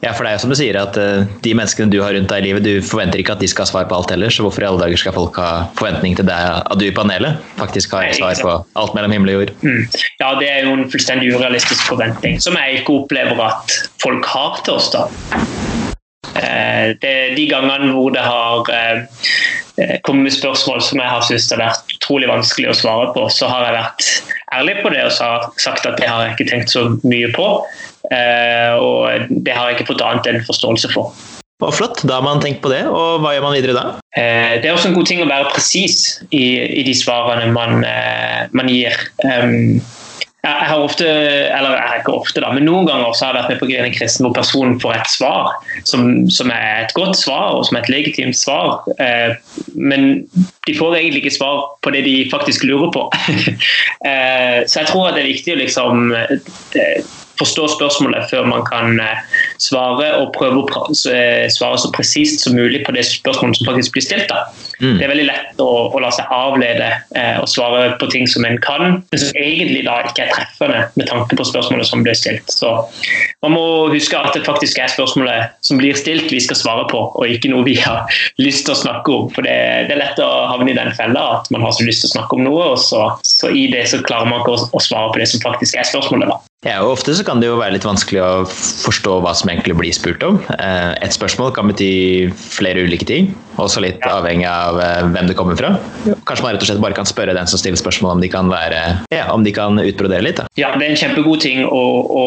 Ja, 0.04 0.12
for 0.12 0.24
det 0.24 0.32
er 0.32 0.38
jo 0.38 0.44
som 0.44 0.54
du 0.54 0.58
sier 0.58 0.78
at 0.80 0.98
uh, 1.00 1.28
de 1.44 1.54
menneskene 1.56 1.92
du 1.92 2.00
har 2.04 2.16
rundt 2.16 2.32
deg 2.32 2.44
i 2.44 2.48
livet, 2.48 2.66
du 2.66 2.84
forventer 2.84 3.22
ikke 3.22 3.36
at 3.36 3.44
de 3.44 3.50
skal 3.52 3.68
ha 3.68 3.72
svar 3.72 3.90
på 3.90 3.98
alt 3.98 4.12
heller, 4.12 4.32
så 4.34 4.46
hvorfor 4.46 4.64
i 4.64 4.68
alle 4.68 4.82
dager 4.82 5.00
skal 5.00 5.16
folk 5.16 5.40
ha 5.40 5.50
forventning 5.80 6.18
til 6.20 6.28
deg, 6.28 6.62
at 6.64 6.80
du 6.80 6.88
i 6.88 6.96
panelet 6.96 7.40
faktisk 7.60 7.96
har 7.98 8.12
svar 8.18 8.40
på 8.40 8.56
alt 8.80 8.96
mellom 8.98 9.16
himmel 9.16 9.34
og 9.34 9.40
jord? 9.40 9.54
Mm. 9.64 9.84
Ja, 10.20 10.34
det 10.40 10.50
er 10.52 10.68
jo 10.68 10.78
en 10.78 10.88
fullstendig 10.92 11.34
urealistisk 11.36 11.88
forventning, 11.88 12.40
som 12.44 12.58
jeg 12.60 12.82
ikke 12.82 12.98
opplever 13.04 13.40
at 13.48 13.78
folk 14.04 14.28
har 14.32 14.64
til 14.64 14.80
oss. 14.80 14.92
da. 14.96 15.08
Eh, 16.34 16.96
det 17.04 17.16
de 17.38 17.46
gangene 17.52 17.92
hvor 17.94 18.16
det 18.16 18.24
har 18.26 18.72
eh, 19.82 19.98
kommet 20.06 20.28
med 20.28 20.36
spørsmål 20.36 20.82
som 20.86 21.02
jeg 21.02 21.10
har 21.10 21.26
syntes 21.28 21.52
har 21.54 21.62
vært 21.62 21.96
utrolig 21.98 22.30
vanskelig 22.32 22.72
å 22.72 22.78
svare 22.78 23.12
på, 23.16 23.26
så 23.34 23.50
har 23.52 23.68
jeg 23.68 23.78
vært 23.78 24.10
ærlig 24.60 24.76
på 24.82 24.94
det 24.94 25.06
og 25.08 25.16
sagt 25.62 25.88
at 25.90 26.00
det 26.02 26.10
har 26.10 26.26
jeg 26.26 26.36
ikke 26.36 26.50
tenkt 26.52 26.74
så 26.74 26.88
mye 27.04 27.32
på. 27.36 27.48
Eh, 28.12 28.74
og 28.78 29.30
det 29.30 29.56
har 29.56 29.70
jeg 29.70 29.80
ikke 29.80 29.94
fått 29.94 30.04
annet 30.06 30.30
enn 30.30 30.46
forståelse 30.48 30.92
for. 30.94 31.14
Og 31.64 31.72
flott, 31.72 32.02
da 32.04 32.18
har 32.18 32.26
man 32.26 32.42
tenkt 32.44 32.60
på 32.64 32.72
det, 32.74 32.82
og 32.90 33.22
hva 33.24 33.32
gjør 33.32 33.46
man 33.46 33.54
videre 33.56 33.76
da? 33.78 33.84
Det 34.14 34.68
er 34.68 34.74
også 34.74 34.90
en 34.90 34.98
god 34.98 35.08
ting 35.08 35.22
å 35.24 35.30
være 35.30 35.52
presis 35.54 36.20
i, 36.28 36.60
i, 36.60 36.82
de 36.84 36.92
svarene 36.98 37.46
man, 37.56 37.86
man 38.52 38.72
gir. 38.72 38.98
Um, 39.24 39.80
jeg 40.44 40.68
har 40.68 40.82
ofte, 40.84 41.06
eller 41.08 41.78
jeg 41.78 41.88
har 41.88 42.00
ikke 42.02 42.16
ofte 42.20 42.42
da, 42.44 42.50
men 42.52 42.66
Noen 42.68 42.88
ganger 42.90 43.14
så 43.16 43.26
har 43.26 43.32
jeg 43.32 43.38
vært 43.38 43.52
med 43.54 43.60
på 43.62 43.70
Grene 43.70 43.92
Kristen 43.96 44.26
hvor 44.26 44.36
personen 44.36 44.76
får 44.84 44.98
et 44.98 45.12
svar 45.14 45.54
som, 45.88 46.10
som, 46.28 46.52
er 46.52 46.84
et 46.84 46.92
godt 46.98 47.16
svar 47.16 47.56
og 47.56 47.64
som 47.64 47.80
er 47.80 47.86
et 47.86 47.92
legitimt 47.94 48.36
svar. 48.36 48.84
Eh, 49.00 49.38
men 49.80 50.26
de 50.68 50.76
får 50.76 50.98
egentlig 50.98 51.24
ikke 51.24 51.38
svar 51.38 51.64
på 51.80 51.96
det 51.96 52.04
de 52.04 52.18
faktisk 52.32 52.68
lurer 52.68 52.92
på. 52.92 53.06
eh, 54.10 54.60
så 54.68 54.82
jeg 54.82 54.92
tror 54.92 55.08
at 55.08 55.16
det 55.16 55.24
er 55.24 55.32
viktig 55.32 55.56
å 55.56 55.62
liksom 55.62 56.12
eh, 56.20 57.14
forstå 57.40 57.68
spørsmålet 57.76 58.30
før 58.30 58.46
man 58.50 58.66
kan 58.68 59.00
eh, 59.02 59.22
svare, 59.62 60.12
og 60.20 60.34
prøve 60.36 60.64
å 60.64 60.86
eh, 61.12 61.48
svare 61.54 61.80
så 61.82 61.92
presist 61.96 62.44
som 62.46 62.58
mulig 62.58 62.84
på 62.86 62.94
det 62.96 63.06
spørsmålet 63.10 63.60
som 63.60 63.70
faktisk 63.72 63.96
blir 63.96 64.06
stilt. 64.06 64.34
Mm. 64.82 64.98
Det 64.98 65.06
er 65.06 65.12
veldig 65.12 65.26
lett 65.28 65.62
å, 65.64 65.70
å 65.94 66.02
la 66.04 66.12
seg 66.14 66.30
avlede 66.34 66.90
eh, 67.18 67.38
og 67.42 67.48
svare 67.50 67.94
på 68.02 68.10
ting 68.14 68.28
som 68.30 68.46
en 68.48 68.60
kan, 68.64 69.00
men 69.00 69.22
som 69.22 69.40
egentlig 69.40 69.84
da 69.88 70.00
ikke 70.04 70.26
er 70.26 70.34
treffende 70.34 70.84
med 71.00 71.10
tanke 71.10 71.38
på 71.40 71.48
spørsmålet 71.48 71.90
som 71.90 72.06
blir 72.06 72.18
stilt. 72.18 72.52
Så 72.52 72.74
Man 73.44 73.56
må 73.56 73.66
huske 73.92 74.18
at 74.18 74.36
det 74.36 74.46
faktisk 74.48 74.80
er 74.80 74.92
spørsmålet 74.92 75.58
som 75.66 75.80
blir 75.82 75.98
stilt 76.00 76.32
vi 76.32 76.42
skal 76.44 76.60
svare 76.60 76.88
på, 76.92 77.02
og 77.18 77.30
ikke 77.30 77.52
noe 77.54 77.66
vi 77.68 77.78
har 77.82 78.10
lyst 78.46 78.68
til 78.68 78.76
å 78.76 78.82
snakke 78.84 79.18
om. 79.18 79.30
For 79.36 79.46
det, 79.48 79.58
det 79.90 79.98
er 79.98 80.04
lett 80.04 80.24
å 80.24 80.32
havne 80.52 80.74
i 80.74 80.78
den 80.78 80.94
fella 80.98 81.26
at 81.40 81.52
man 81.54 81.66
har 81.66 81.76
så 81.76 81.88
lyst 81.88 82.06
til 82.06 82.12
å 82.12 82.16
snakke 82.18 82.40
om 82.40 82.48
noe, 82.48 82.72
og 82.76 82.82
så, 82.82 83.08
så 83.26 83.52
i 83.54 83.68
det 83.74 83.88
så 83.92 84.02
klarer 84.06 84.30
man 84.30 84.44
ikke 84.44 84.58
å, 84.58 84.66
å 84.74 84.84
svare 84.84 85.14
på 85.14 85.24
det 85.24 85.30
som 85.34 85.44
faktisk 85.44 85.80
er 85.80 85.88
spørsmålet. 85.90 86.32
da. 86.32 86.53
Ja, 86.64 86.80
og 86.84 86.98
Ofte 86.98 87.16
så 87.16 87.26
kan 87.28 87.42
det 87.42 87.50
jo 87.50 87.58
være 87.60 87.76
litt 87.76 87.88
vanskelig 87.88 88.22
å 88.24 88.46
forstå 88.48 89.18
hva 89.24 89.34
som 89.36 89.52
egentlig 89.52 89.76
blir 89.80 89.96
spurt 89.96 90.24
om. 90.28 90.42
Ett 90.60 91.14
et 91.14 91.18
spørsmål 91.18 91.52
kan 91.54 91.70
bety 91.70 92.32
flere 92.34 92.82
ulike 92.88 93.06
ting, 93.06 93.28
også 93.62 93.84
litt 93.84 94.02
avhengig 94.08 94.48
av 94.50 94.80
eh, 94.82 95.04
hvem 95.14 95.28
det 95.30 95.36
kommer 95.38 95.58
fra. 95.60 95.76
kanskje 96.26 96.46
man 96.46 96.56
rett 96.56 96.64
og 96.64 96.70
slett 96.70 96.82
bare 96.82 96.98
kan 96.98 97.06
spørre 97.06 97.36
den 97.38 97.50
som 97.50 97.62
stiller 97.62 97.78
spørsmål 97.78 98.16
om 98.16 98.24
de 98.24 98.30
kan, 98.34 98.50
være, 98.50 98.80
ja, 99.14 99.28
om 99.34 99.44
de 99.46 99.54
kan 99.54 99.78
utbrodere 99.78 100.26
litt. 100.26 100.40
Da. 100.42 100.48
Ja, 100.58 100.72
det 100.74 100.88
er 100.88 100.96
en 100.96 101.02
kjempegod 101.04 101.44
ting 101.44 101.62
å, 101.68 101.84
å 102.10 102.26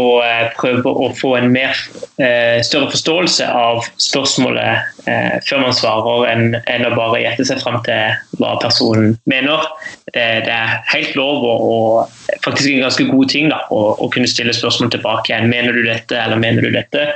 prøve 0.60 0.92
å 0.92 1.10
få 1.18 1.34
en 1.40 1.50
mer, 1.54 1.74
eh, 2.22 2.62
større 2.66 2.92
forståelse 2.92 3.48
av 3.50 3.82
spørsmålet 4.06 5.10
eh, 5.10 5.36
før 5.48 5.64
man 5.64 5.74
svarer, 5.74 6.28
enn, 6.30 6.60
enn 6.70 6.86
å 6.86 6.94
bare 6.94 7.24
gjette 7.24 7.48
seg 7.48 7.62
fram 7.64 7.80
til 7.86 8.14
hva 8.38 8.54
personen 8.62 9.16
mener. 9.26 9.66
Det, 10.14 10.26
det 10.46 10.54
er 10.54 10.78
helt 10.92 11.18
lov 11.18 11.42
og, 11.42 12.14
faktisk 12.44 12.70
en 12.70 12.84
ganske 12.86 13.08
god 13.10 13.32
ting 13.32 13.50
da, 13.50 13.64
å, 13.74 13.82
å, 13.98 14.08
kunne 14.12 14.25
stille 14.30 14.54
spørsmål 14.56 14.90
tilbake 14.94 15.32
igjen. 15.32 15.50
Mener 15.52 15.76
du 15.76 15.84
dette, 15.86 16.16
eller 16.16 16.40
mener 16.40 16.64
du 16.64 16.72
dette? 16.74 17.06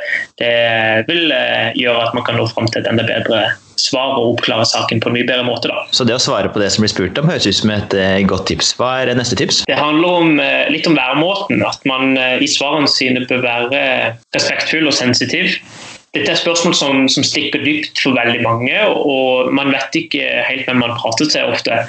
Det 0.40 0.52
vil 1.08 1.34
eh, 1.34 1.72
gjøre 1.78 2.06
at 2.08 2.16
man 2.16 2.26
kan 2.26 2.38
nå 2.38 2.46
fram 2.50 2.70
til 2.70 2.82
et 2.82 2.90
enda 2.90 3.06
bedre 3.08 3.42
svar 3.80 4.18
og 4.18 4.34
oppklare 4.34 4.66
saken 4.68 5.00
på 5.00 5.08
en 5.08 5.16
mye 5.16 5.28
bedre 5.28 5.46
måte. 5.46 5.70
Da. 5.72 5.86
Så 5.96 6.04
det 6.04 6.16
å 6.16 6.20
svare 6.20 6.50
på 6.52 6.60
det 6.60 6.68
som 6.74 6.84
blir 6.84 6.92
spurt 6.92 7.20
om, 7.20 7.30
høres 7.32 7.48
ut 7.48 7.60
som 7.62 7.72
et 7.72 7.96
uh, 7.96 8.18
godt 8.28 8.48
tips. 8.50 8.74
Hva 8.76 8.90
er 9.00 9.14
neste 9.16 9.38
tips? 9.40 9.62
Det 9.70 9.78
handler 9.78 10.20
om, 10.20 10.34
uh, 10.42 10.66
litt 10.72 10.88
om 10.90 10.98
væremåten. 10.98 11.64
At 11.64 11.86
man 11.88 12.12
i 12.16 12.48
svarene 12.50 12.90
sine 12.90 13.24
bør 13.30 13.40
være 13.46 13.80
respektfull 14.36 14.90
og 14.90 14.96
sensitiv. 14.96 15.56
Dette 16.10 16.32
er 16.32 16.38
spørsmål 16.38 16.74
som, 16.74 17.04
som, 17.12 17.24
stikker 17.24 17.62
dypt 17.62 18.00
for 18.02 18.16
veldig 18.18 18.40
mange, 18.42 18.74
og 18.90 19.52
man 19.54 19.70
vet 19.70 19.94
ikke 20.00 20.26
helt 20.48 20.66
hvem 20.66 20.82
man 20.82 20.96
prater 20.98 21.30
til 21.30 21.52
ofte. 21.52 21.84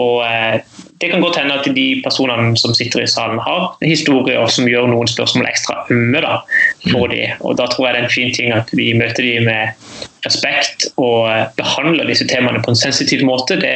Og 0.00 0.22
eh, 0.26 0.60
Det 1.00 1.08
kan 1.08 1.22
godt 1.24 1.38
hende 1.40 1.56
at 1.56 1.64
de 1.76 1.86
personene 2.04 2.52
som 2.60 2.74
sitter 2.76 3.00
i 3.00 3.08
salen 3.08 3.40
har 3.40 3.70
historier 3.80 4.50
som 4.52 4.68
gjør 4.68 4.90
noen 4.92 5.08
spørsmål 5.08 5.48
ekstra 5.48 5.78
ømme 5.94 6.20
da, 6.20 6.42
for 6.90 7.08
de. 7.08 7.24
Og 7.40 7.56
Da 7.56 7.70
tror 7.72 7.88
jeg 7.88 7.96
det 7.96 8.02
er 8.02 8.08
en 8.08 8.16
fin 8.18 8.34
ting 8.36 8.52
at 8.52 8.68
vi 8.76 8.92
møter 8.92 9.24
dem 9.24 9.48
med 9.48 9.72
respekt 10.26 10.84
og 11.00 11.30
eh, 11.32 11.46
behandler 11.56 12.04
disse 12.10 12.26
temaene 12.28 12.60
på 12.60 12.74
en 12.74 12.76
sensitiv 12.76 13.24
måte. 13.24 13.56
Det, 13.62 13.72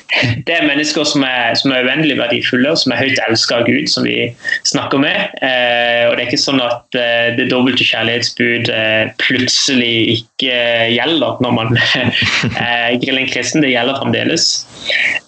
det 0.46 0.56
er 0.60 0.68
mennesker 0.68 1.08
som 1.10 1.26
er, 1.26 1.58
som 1.58 1.74
er, 1.74 1.88
uendelig 1.90 2.20
verdifulle 2.20 2.76
som 2.78 2.94
er 2.94 3.02
høyt 3.02 3.18
elsket 3.26 3.56
av 3.58 3.66
Gud, 3.66 3.90
som 3.90 4.06
vi 4.06 4.30
snakker 4.70 5.02
med. 5.02 5.34
Eh, 5.42 6.06
og 6.06 6.14
Det 6.14 6.22
er 6.22 6.26
ikke 6.28 6.42
sånn 6.44 6.62
at 6.62 6.86
det 7.34 7.48
dobbelte 7.50 7.86
kjærlighetsbud 7.86 8.70
plutselig 9.18 10.20
ikke 10.20 10.54
gjelder 10.94 11.42
når 11.42 11.54
man 11.58 11.74
er 12.62 12.94
en 12.94 13.30
kristen. 13.34 13.66
Det 13.66 13.74
gjelder 13.74 13.98
fremdeles. 13.98 14.50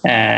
Eh, 0.08 0.31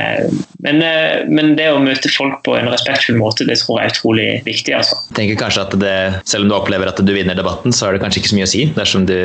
men, 0.65 0.83
eh, 0.83 1.25
men, 1.29 1.53
det 1.59 1.69
å 1.73 1.81
møte 1.83 2.11
folk 2.13 2.41
på 2.47 2.55
en 2.57 2.71
respektfull 2.73 3.19
måte, 3.21 3.47
det 3.49 3.59
tror 3.61 3.81
jeg 3.81 3.91
er 3.91 3.95
utrolig 3.95 4.29
viktig. 4.47 4.75
Altså. 4.79 4.99
Jeg 5.11 5.19
tenker 5.19 5.41
kanskje 5.45 5.65
at 5.67 5.77
det, 5.81 5.97
Selv 6.29 6.47
om 6.47 6.53
du 6.53 6.57
opplever 6.57 6.89
at 6.91 7.01
du 7.05 7.13
vinner 7.13 7.37
debatten, 7.37 7.75
så 7.75 7.87
har 7.87 7.97
det 7.97 8.03
kanskje 8.03 8.23
ikke 8.23 8.33
så 8.33 8.39
mye 8.39 8.49
å 8.49 8.53
si 8.55 8.63
dersom 8.77 9.05
du 9.09 9.19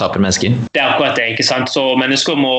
taper 0.00 0.22
mennesker? 0.22 0.56
Det 0.72 0.80
er 0.80 0.94
akkurat 0.94 1.18
det. 1.18 1.28
ikke 1.34 1.46
sant? 1.46 1.70
Så 1.72 1.84
Mennesker 2.02 2.38
må 2.38 2.54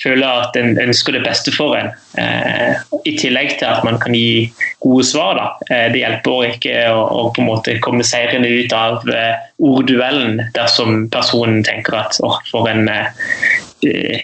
føle 0.00 0.26
at 0.26 0.56
en 0.58 0.78
ønsker 0.80 1.18
det 1.18 1.22
beste 1.26 1.52
for 1.54 1.76
en. 1.78 1.92
Eh, 2.18 2.80
I 3.04 3.16
tillegg 3.20 3.58
til 3.60 3.68
at 3.68 3.84
man 3.86 4.00
kan 4.02 4.16
gi 4.16 4.48
gode 4.82 5.04
svar. 5.06 5.38
da. 5.38 5.46
Eh, 5.68 5.86
det 5.92 6.02
hjelper 6.02 6.50
ikke 6.54 6.74
å, 6.94 7.04
å, 7.04 7.28
på 7.36 7.44
en 7.44 7.50
måte 7.50 7.76
komme 7.84 8.06
seirende 8.06 8.48
ut 8.48 8.74
av 8.76 9.04
eh, 9.12 9.36
ordduellen 9.62 10.40
dersom 10.56 11.06
personen 11.12 11.62
tenker 11.66 12.00
at 12.00 12.18
åh, 12.24 12.40
for 12.50 12.72
en 12.72 12.86
Eh, 12.88 13.06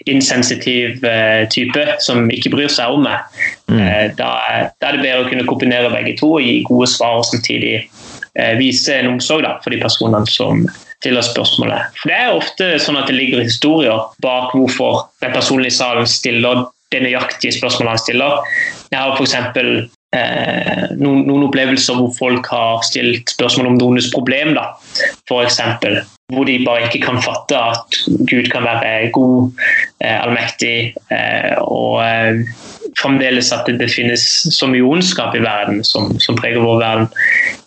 insensitiv 0.09 1.05
eh, 1.05 1.49
type 1.53 1.85
som 2.01 2.31
ikke 2.33 2.53
bryr 2.55 2.73
seg 2.73 2.95
om 2.95 3.05
meg. 3.07 3.27
Mm. 3.69 3.81
Eh, 3.81 4.07
da, 4.19 4.31
da, 4.81 4.89
er 4.89 4.97
det 4.97 5.05
bedre 5.05 5.25
å 5.25 5.29
kunne 5.29 5.49
kombinere 5.49 5.93
begge 5.93 6.17
to 6.21 6.35
og 6.39 6.47
gi 6.47 6.63
gode 6.69 6.89
svar 6.91 7.21
og 7.21 7.29
samtidig 7.29 7.83
vise 8.57 8.95
en 8.97 9.11
omsorg 9.11 9.43
da, 9.45 9.59
for 9.61 9.75
de 9.75 9.83
personene 9.83 10.25
som 10.33 10.63
stiller 11.03 11.25
spørsmålet. 11.27 11.99
For 12.01 12.09
Det 12.09 12.17
er 12.17 12.37
ofte 12.37 12.69
sånn 12.81 12.97
at 12.97 13.11
det 13.11 13.19
ligger 13.19 13.43
historier 13.45 14.07
bak 14.25 14.55
hvorfor 14.57 15.09
den 15.21 15.35
personen 15.35 15.69
i 15.69 15.75
salen 15.75 16.09
stiller 16.09 16.65
det 16.93 17.03
nøyaktige 17.05 17.57
spørsmålet 17.57 17.93
han 17.93 18.01
stiller. 18.01 18.55
Jeg 18.93 19.01
har 19.01 19.19
f.eks. 19.19 19.37
Eh, 20.13 20.83
noen, 21.01 21.23
noen, 21.25 21.47
opplevelser 21.47 21.97
hvor 21.97 22.11
folk 22.19 22.49
har 22.53 22.83
stilt 22.85 23.33
spørsmål 23.33 23.71
om 23.71 23.79
noens 23.81 24.11
problem. 24.13 24.53
da, 24.59 24.71
F.eks 25.29 25.61
hvor 26.33 26.49
de 26.49 26.59
bare 26.67 26.87
ikke 26.87 27.05
kan 27.07 27.21
fatte 27.23 27.59
at 27.59 27.99
Gud 28.31 28.49
kan 28.53 28.65
være 28.65 29.11
god, 29.15 29.51
eh, 30.05 30.19
allmektig, 30.23 30.95
eh, 31.13 31.57
og 31.61 32.03
eh, 32.05 32.43
fremdeles 33.01 33.53
at 33.55 33.69
det, 33.69 33.91
finnes 33.93 34.25
så 34.55 34.69
mye 34.71 34.85
ondskap 34.85 35.37
i 35.37 35.43
verden 35.45 35.83
som, 35.85 36.13
som 36.21 36.39
preger 36.39 36.65
vår 36.65 36.81
verden. 36.83 37.09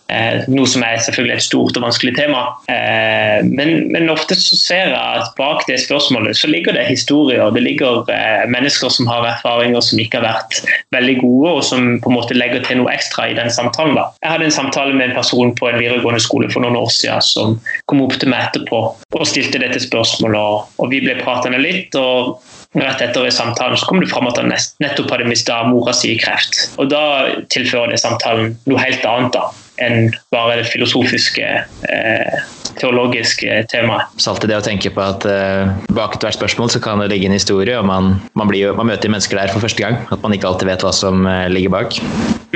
Eh, 0.06 0.44
noe 0.52 0.68
som 0.70 0.84
er 0.86 1.00
selvfølgelig 1.02 1.34
et 1.34 1.44
stort 1.44 1.78
og 1.78 1.82
vanskelig 1.82 2.12
tema. 2.14 2.42
Eh, 2.70 3.42
men, 3.42 3.88
men, 3.90 4.10
ofte 4.12 4.36
så 4.38 4.58
ser 4.58 4.92
jeg 4.92 5.22
at 5.22 5.32
bak 5.38 5.64
det 5.66 5.80
spørsmålet 5.82 6.38
så 6.38 6.50
ligger 6.50 6.76
det 6.76 6.86
historier. 6.86 7.50
Det 7.54 7.64
ligger 7.64 8.06
eh, 8.14 8.44
mennesker 8.52 8.92
som 8.92 9.10
har 9.10 9.26
erfaringer 9.32 9.82
som 9.82 10.02
ikke 10.02 10.20
har 10.20 10.28
vært 10.28 10.60
veldig 10.94 11.16
gode, 11.24 11.56
og 11.58 11.64
som 11.66 11.96
på 12.02 12.12
en 12.12 12.18
måte 12.20 12.38
legger 12.38 12.62
til 12.66 12.82
noe 12.82 12.94
ekstra 12.94 13.30
i 13.32 13.36
den 13.38 13.50
samtalen. 13.50 13.98
Da. 13.98 14.06
Jeg 14.22 14.34
hadde 14.34 14.48
en 14.50 14.58
samtale 14.60 14.94
med 14.94 15.10
en 15.10 15.18
person 15.18 15.54
på 15.58 15.70
en 15.72 15.80
videregående 15.80 16.22
skole 16.22 16.50
for 16.54 16.62
noen 16.62 16.78
år 16.78 16.92
siden 16.94 17.26
som 17.26 17.58
kom 17.90 18.04
opp 18.06 18.14
til 18.20 18.30
meg 18.30 18.46
etterpå 18.50 18.82
og 19.16 19.26
stilte 19.26 19.62
dette 19.62 19.82
spørsmålet, 19.82 20.38
og, 20.78 20.86
vi 20.92 21.02
ble 21.02 21.18
pratende 21.18 21.58
litt. 21.58 21.96
og 21.98 22.38
Rett 22.76 23.00
etter 23.00 23.24
i 23.24 23.32
samtalen 23.32 23.78
så 23.80 23.86
kom 23.88 24.02
det 24.02 24.10
fram 24.10 24.26
at 24.28 24.36
han 24.38 24.52
nettopp 24.52 25.08
hadde 25.14 25.28
mista 25.30 25.62
mora 25.64 25.94
si 25.96 26.12
i 26.12 26.18
kreft. 26.20 26.66
Og 26.76 26.90
Da 26.92 27.02
tilfører 27.50 27.94
det 27.94 28.02
samtalen 28.02 28.58
noe 28.68 28.82
helt 28.82 29.06
annet. 29.08 29.32
da 29.32 29.65
enn 29.82 30.12
bare 30.32 30.60
det 30.60 30.68
filosofiske, 30.70 31.48
eh, 31.90 32.38
teologiske 32.80 33.62
temaet. 33.72 34.12
Så 34.20 34.32
alltid 34.32 34.52
det 34.52 34.58
å 34.60 34.64
tenke 34.64 34.92
på 34.92 35.02
at 35.04 35.26
eh, 35.28 35.72
bak 35.96 36.18
ethvert 36.18 36.38
spørsmål 36.38 36.72
så 36.72 36.82
kan 36.84 37.00
det 37.02 37.10
ligge 37.12 37.30
en 37.30 37.36
historie, 37.36 37.76
og 37.78 37.88
man, 37.88 38.16
man, 38.38 38.50
blir, 38.50 38.72
man, 38.76 38.90
møter 38.90 39.12
mennesker 39.12 39.40
der 39.40 39.52
for 39.52 39.64
første 39.64 39.82
gang. 39.82 40.00
At 40.12 40.24
man 40.24 40.36
ikke 40.36 40.50
alltid 40.50 40.70
vet 40.70 40.84
hva 40.86 40.92
som 40.96 41.26
eh, 41.28 41.46
ligger 41.52 41.76
bak. 41.76 42.00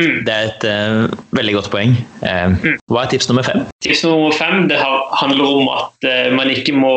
Mm. 0.01 0.21
Det 0.27 0.35
er 0.35 0.49
et 0.49 0.67
eh, 0.69 1.19
veldig 1.37 1.57
godt 1.59 1.71
poeng. 1.73 1.97
Eh, 2.25 2.47
mm. 2.53 2.79
Hva 2.91 3.05
er 3.05 3.13
tips 3.13 3.29
nummer 3.31 3.47
fem? 3.47 3.65
Tips 3.85 4.05
nummer 4.07 4.37
fem 4.37 4.67
det 4.71 4.79
handler 4.81 5.45
om 5.49 5.71
at 5.75 6.09
eh, 6.09 6.31
man 6.37 6.53
ikke 6.53 6.77
må 6.77 6.95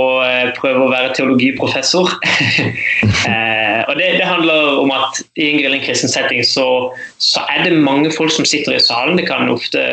prøve 0.59 0.85
å 0.85 0.91
være 0.91 1.13
teologiprofessor. 1.17 2.13
og 3.93 3.99
det, 3.99 4.07
det, 4.17 4.25
handler 4.25 4.79
om 4.81 4.91
at 4.91 5.19
i 5.37 5.51
en 5.51 5.59
grillen 5.61 5.83
kristen 5.83 6.09
setting 6.09 6.41
så, 6.47 6.65
så 7.21 7.43
er 7.53 7.67
det 7.67 7.77
mange 7.77 8.09
folk 8.15 8.33
som 8.33 8.47
sitter 8.49 8.73
i 8.73 8.81
salen. 8.81 9.19
Det 9.19 9.27
kan 9.29 9.51
ofte 9.53 9.83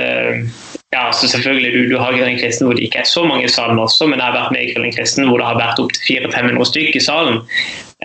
ja, 0.90 1.10
så 1.12 1.28
selvfølgelig 1.28 1.72
du, 1.74 1.82
du 1.92 1.98
har 2.00 2.16
Grillen 2.16 2.40
kristen 2.40 2.66
hvor 2.66 2.78
det 2.78 2.88
ikke 2.88 3.04
er 3.04 3.10
så 3.10 3.22
mange 3.28 3.44
i 3.44 3.52
salen 3.52 3.78
også, 3.78 4.08
men 4.08 4.18
jeg 4.18 4.26
har 4.26 4.38
vært 4.38 4.56
med 4.56 4.64
i 4.64 4.72
Grillen 4.72 4.96
kristen 4.96 5.28
hvor 5.28 5.38
det 5.42 5.50
har 5.50 5.60
vært 5.60 5.82
opptil 5.82 6.24
400-500 6.24 6.70
stykker 6.72 6.98
i 6.98 7.04
salen. 7.04 7.38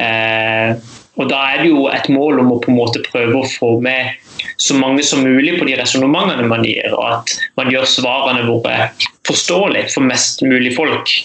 Eh, 0.04 0.76
og 1.16 1.30
Da 1.32 1.40
er 1.54 1.64
det 1.64 1.72
jo 1.72 1.88
et 1.88 2.10
mål 2.12 2.44
om 2.44 2.52
å 2.52 2.60
på 2.60 2.74
en 2.74 2.78
måte 2.78 3.02
prøve 3.08 3.40
å 3.40 3.48
få 3.48 3.78
med 3.82 4.20
så 4.62 4.76
mange 4.78 5.04
som 5.08 5.24
mulig 5.24 5.56
på 5.58 5.66
de 5.68 5.78
resonnementene 5.80 6.46
man 6.52 6.66
gir, 6.68 6.92
og 6.92 7.06
at 7.08 7.36
man 7.56 7.72
gjør 7.72 7.88
svarene 7.88 8.44
våre 8.50 8.90
forståelige 9.28 9.94
for 9.96 10.06
mest 10.06 10.44
mulig 10.44 10.76
folk. 10.76 11.16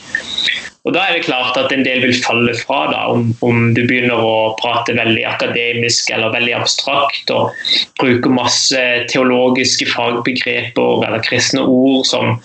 Og 0.88 0.94
Da 0.94 1.02
er 1.04 1.18
det 1.18 1.26
klart 1.26 1.58
at 1.60 1.72
en 1.74 1.84
del 1.84 2.00
vil 2.06 2.16
falle 2.24 2.54
fra 2.56 2.86
da, 2.88 3.02
om, 3.12 3.34
om, 3.44 3.66
du 3.76 3.82
begynner 3.84 4.16
å 4.16 4.54
prate 4.60 4.94
veldig 4.96 5.26
akademisk 5.28 6.08
eller 6.14 6.32
veldig 6.32 6.54
abstrakt 6.56 7.32
og 7.34 7.52
bruker 8.00 8.32
masse 8.32 8.80
teologiske 9.12 9.90
fagbegreper 9.92 11.04
eller 11.06 11.24
kristne 11.26 11.66
ord 11.68 12.08
som 12.08 12.38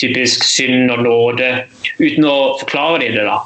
typisk 0.00 0.46
synd 0.48 0.88
og 0.94 1.04
nåde, 1.04 1.50
uten 2.00 2.24
å 2.26 2.36
forklare 2.62 3.02
de 3.04 3.12
det. 3.18 3.26
Da 3.28 3.38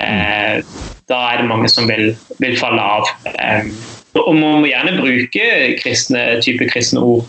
eh, 0.00 0.64
Da 1.10 1.20
er 1.32 1.42
det 1.42 1.50
mange 1.50 1.68
som 1.68 1.88
vil, 1.90 2.14
vil 2.38 2.56
falle 2.58 2.80
av. 2.80 3.08
Eh, 3.34 3.68
og 4.16 4.32
Man 4.34 4.62
må 4.64 4.70
gjerne 4.70 4.96
bruke 4.96 5.46
kristne, 5.82 6.24
type 6.42 6.66
kristne 6.72 7.04
ord 7.04 7.28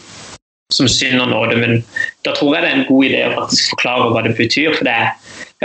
som 0.71 0.87
synd 0.87 1.19
og 1.19 1.31
nåde, 1.33 1.57
men 1.59 1.81
da 2.25 2.31
tror 2.31 2.55
jeg 2.55 2.63
det 2.63 2.69
er 2.71 2.77
en 2.79 2.87
god 2.87 3.07
idé 3.09 3.23
å 3.27 3.33
faktisk 3.41 3.73
forklare 3.73 4.11
hva 4.13 4.21
det 4.23 4.37
betyr. 4.37 4.71
for 4.77 4.87
det 4.87 4.93
er 4.95 5.09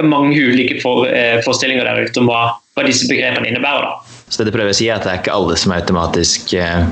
mange 0.04 0.36
ulike 0.36 0.80
for, 0.82 1.06
eh, 1.08 1.40
forestillinger 1.44 1.84
der 1.84 2.04
ute 2.04 2.20
om 2.20 2.28
hva, 2.28 2.42
hva, 2.76 2.84
disse 2.84 3.08
begrepene 3.08 3.48
innebærer. 3.48 3.86
Da. 3.86 4.22
Så 4.28 4.42
det 4.42 4.50
du 4.50 4.56
prøver 4.58 4.74
å 4.74 4.76
si 4.76 4.88
er 4.90 4.98
at 4.98 5.06
det 5.06 5.12
er 5.12 5.22
ikke 5.22 5.36
alle 5.36 5.56
som 5.56 5.72
automatisk 5.72 6.52
eh, 6.58 6.84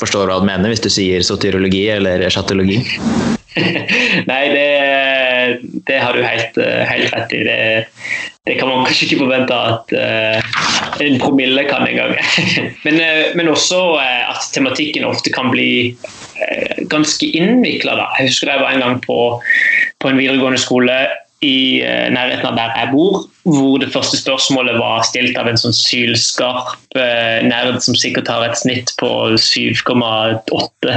forstår 0.00 0.28
hva 0.28 0.40
du 0.42 0.48
mener, 0.48 0.72
hvis 0.72 0.84
du 0.84 0.90
sier 0.92 1.24
soteriologi 1.24 1.86
eller 1.94 2.26
chatologi? 2.32 2.82
Nei, 4.30 4.42
det, 4.52 4.68
det, 5.86 5.98
har 6.00 6.16
du 6.16 6.24
helt, 6.24 6.58
eh, 6.58 6.82
helt 6.88 7.12
rett 7.14 7.34
i. 7.36 7.42
Det, 7.46 7.58
det, 8.48 8.56
kan 8.58 8.68
man 8.68 8.84
kanskje 8.86 9.08
ikke 9.08 9.20
forvente 9.22 9.54
at 9.54 9.92
uh, 9.94 10.62
en 11.04 11.18
promille 11.20 11.64
kan 11.68 11.84
engang. 11.86 12.16
men, 12.84 12.98
uh, 12.98 13.34
men 13.38 13.52
også 13.52 13.80
uh, 13.98 14.32
at 14.32 14.48
tematikken 14.54 15.04
ofte 15.08 15.32
kan 15.34 15.52
bli 15.52 15.96
ganske 16.90 17.28
innvikla. 17.38 17.94
Jeg 18.18 18.32
husker 18.32 18.50
jeg 18.50 18.62
var 18.64 18.72
en 18.74 18.82
gang 18.82 18.96
på, 19.04 19.18
på 20.02 20.10
en 20.10 20.18
videregående 20.18 20.58
skole 20.58 20.96
i 21.42 21.82
eh, 21.82 22.06
nærheten 22.14 22.46
av 22.46 22.54
der 22.54 22.74
jeg 22.78 22.90
bor, 22.92 23.24
hvor 23.42 23.80
det 23.82 23.88
første 23.90 24.18
spørsmålet 24.20 24.76
var 24.78 25.02
stilt 25.06 25.38
av 25.38 25.48
en 25.50 25.58
sånn 25.58 25.74
sylskarp 25.74 26.94
eh, 26.94 27.42
nerd 27.42 27.80
som 27.82 27.96
sikkert 27.98 28.30
har 28.30 28.44
et 28.46 28.58
snitt 28.60 28.92
på 29.00 29.10
7,8 29.34 30.92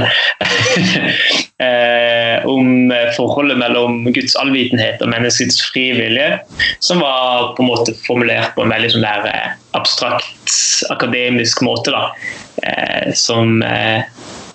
eh, 1.66 2.46
om 2.46 2.94
forholdet 3.18 3.58
mellom 3.58 4.04
Guds 4.14 4.38
allvitenhet 4.38 5.02
og 5.02 5.10
menneskets 5.10 5.58
frie 5.72 5.96
vilje, 5.98 6.30
som 6.78 7.02
var 7.02 7.56
på 7.56 7.66
en 7.66 7.72
måte 7.72 7.96
formulert 8.06 8.54
på 8.54 8.62
en 8.62 8.74
veldig 8.76 8.94
sånn 8.94 9.06
der 9.08 9.56
abstrakt, 9.76 10.54
akademisk 10.94 11.66
måte. 11.66 11.90
da, 11.90 12.06
som 13.18 13.58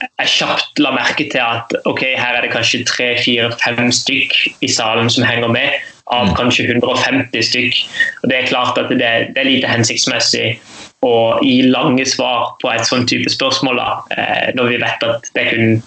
jeg 0.01 0.33
kjapt 0.35 0.81
la 0.81 0.93
merke 0.95 1.27
til 1.29 1.41
at 1.41 1.73
ok, 1.89 2.03
her 2.17 2.37
er 2.37 2.45
det 2.45 2.51
kanskje 2.53 2.83
tre, 2.89 3.13
fire, 3.21 3.51
fem 3.63 3.91
stykk 3.93 4.37
i 4.61 4.69
salen 4.71 5.09
som 5.13 5.25
henger 5.27 5.51
med, 5.53 5.79
av 6.11 6.31
mm. 6.31 6.35
kanskje 6.39 6.67
150 6.69 7.47
stykk. 7.49 7.81
Og 8.23 8.29
Det 8.29 8.37
er 8.37 8.49
klart 8.49 8.79
at 8.81 8.89
det, 8.89 9.11
det 9.35 9.43
er 9.43 9.49
lite 9.49 9.71
hensiktsmessig 9.71 10.55
å 11.05 11.13
gi 11.41 11.61
lange 11.69 12.05
svar 12.05 12.53
på 12.61 12.69
et 12.69 12.85
sånn 12.85 13.07
type 13.09 13.29
spørsmål, 13.33 13.79
da, 13.81 14.17
eh, 14.17 14.49
når 14.57 14.73
vi 14.73 14.81
vet 14.83 15.05
at 15.07 15.31
det 15.37 15.47
kun 15.49 15.79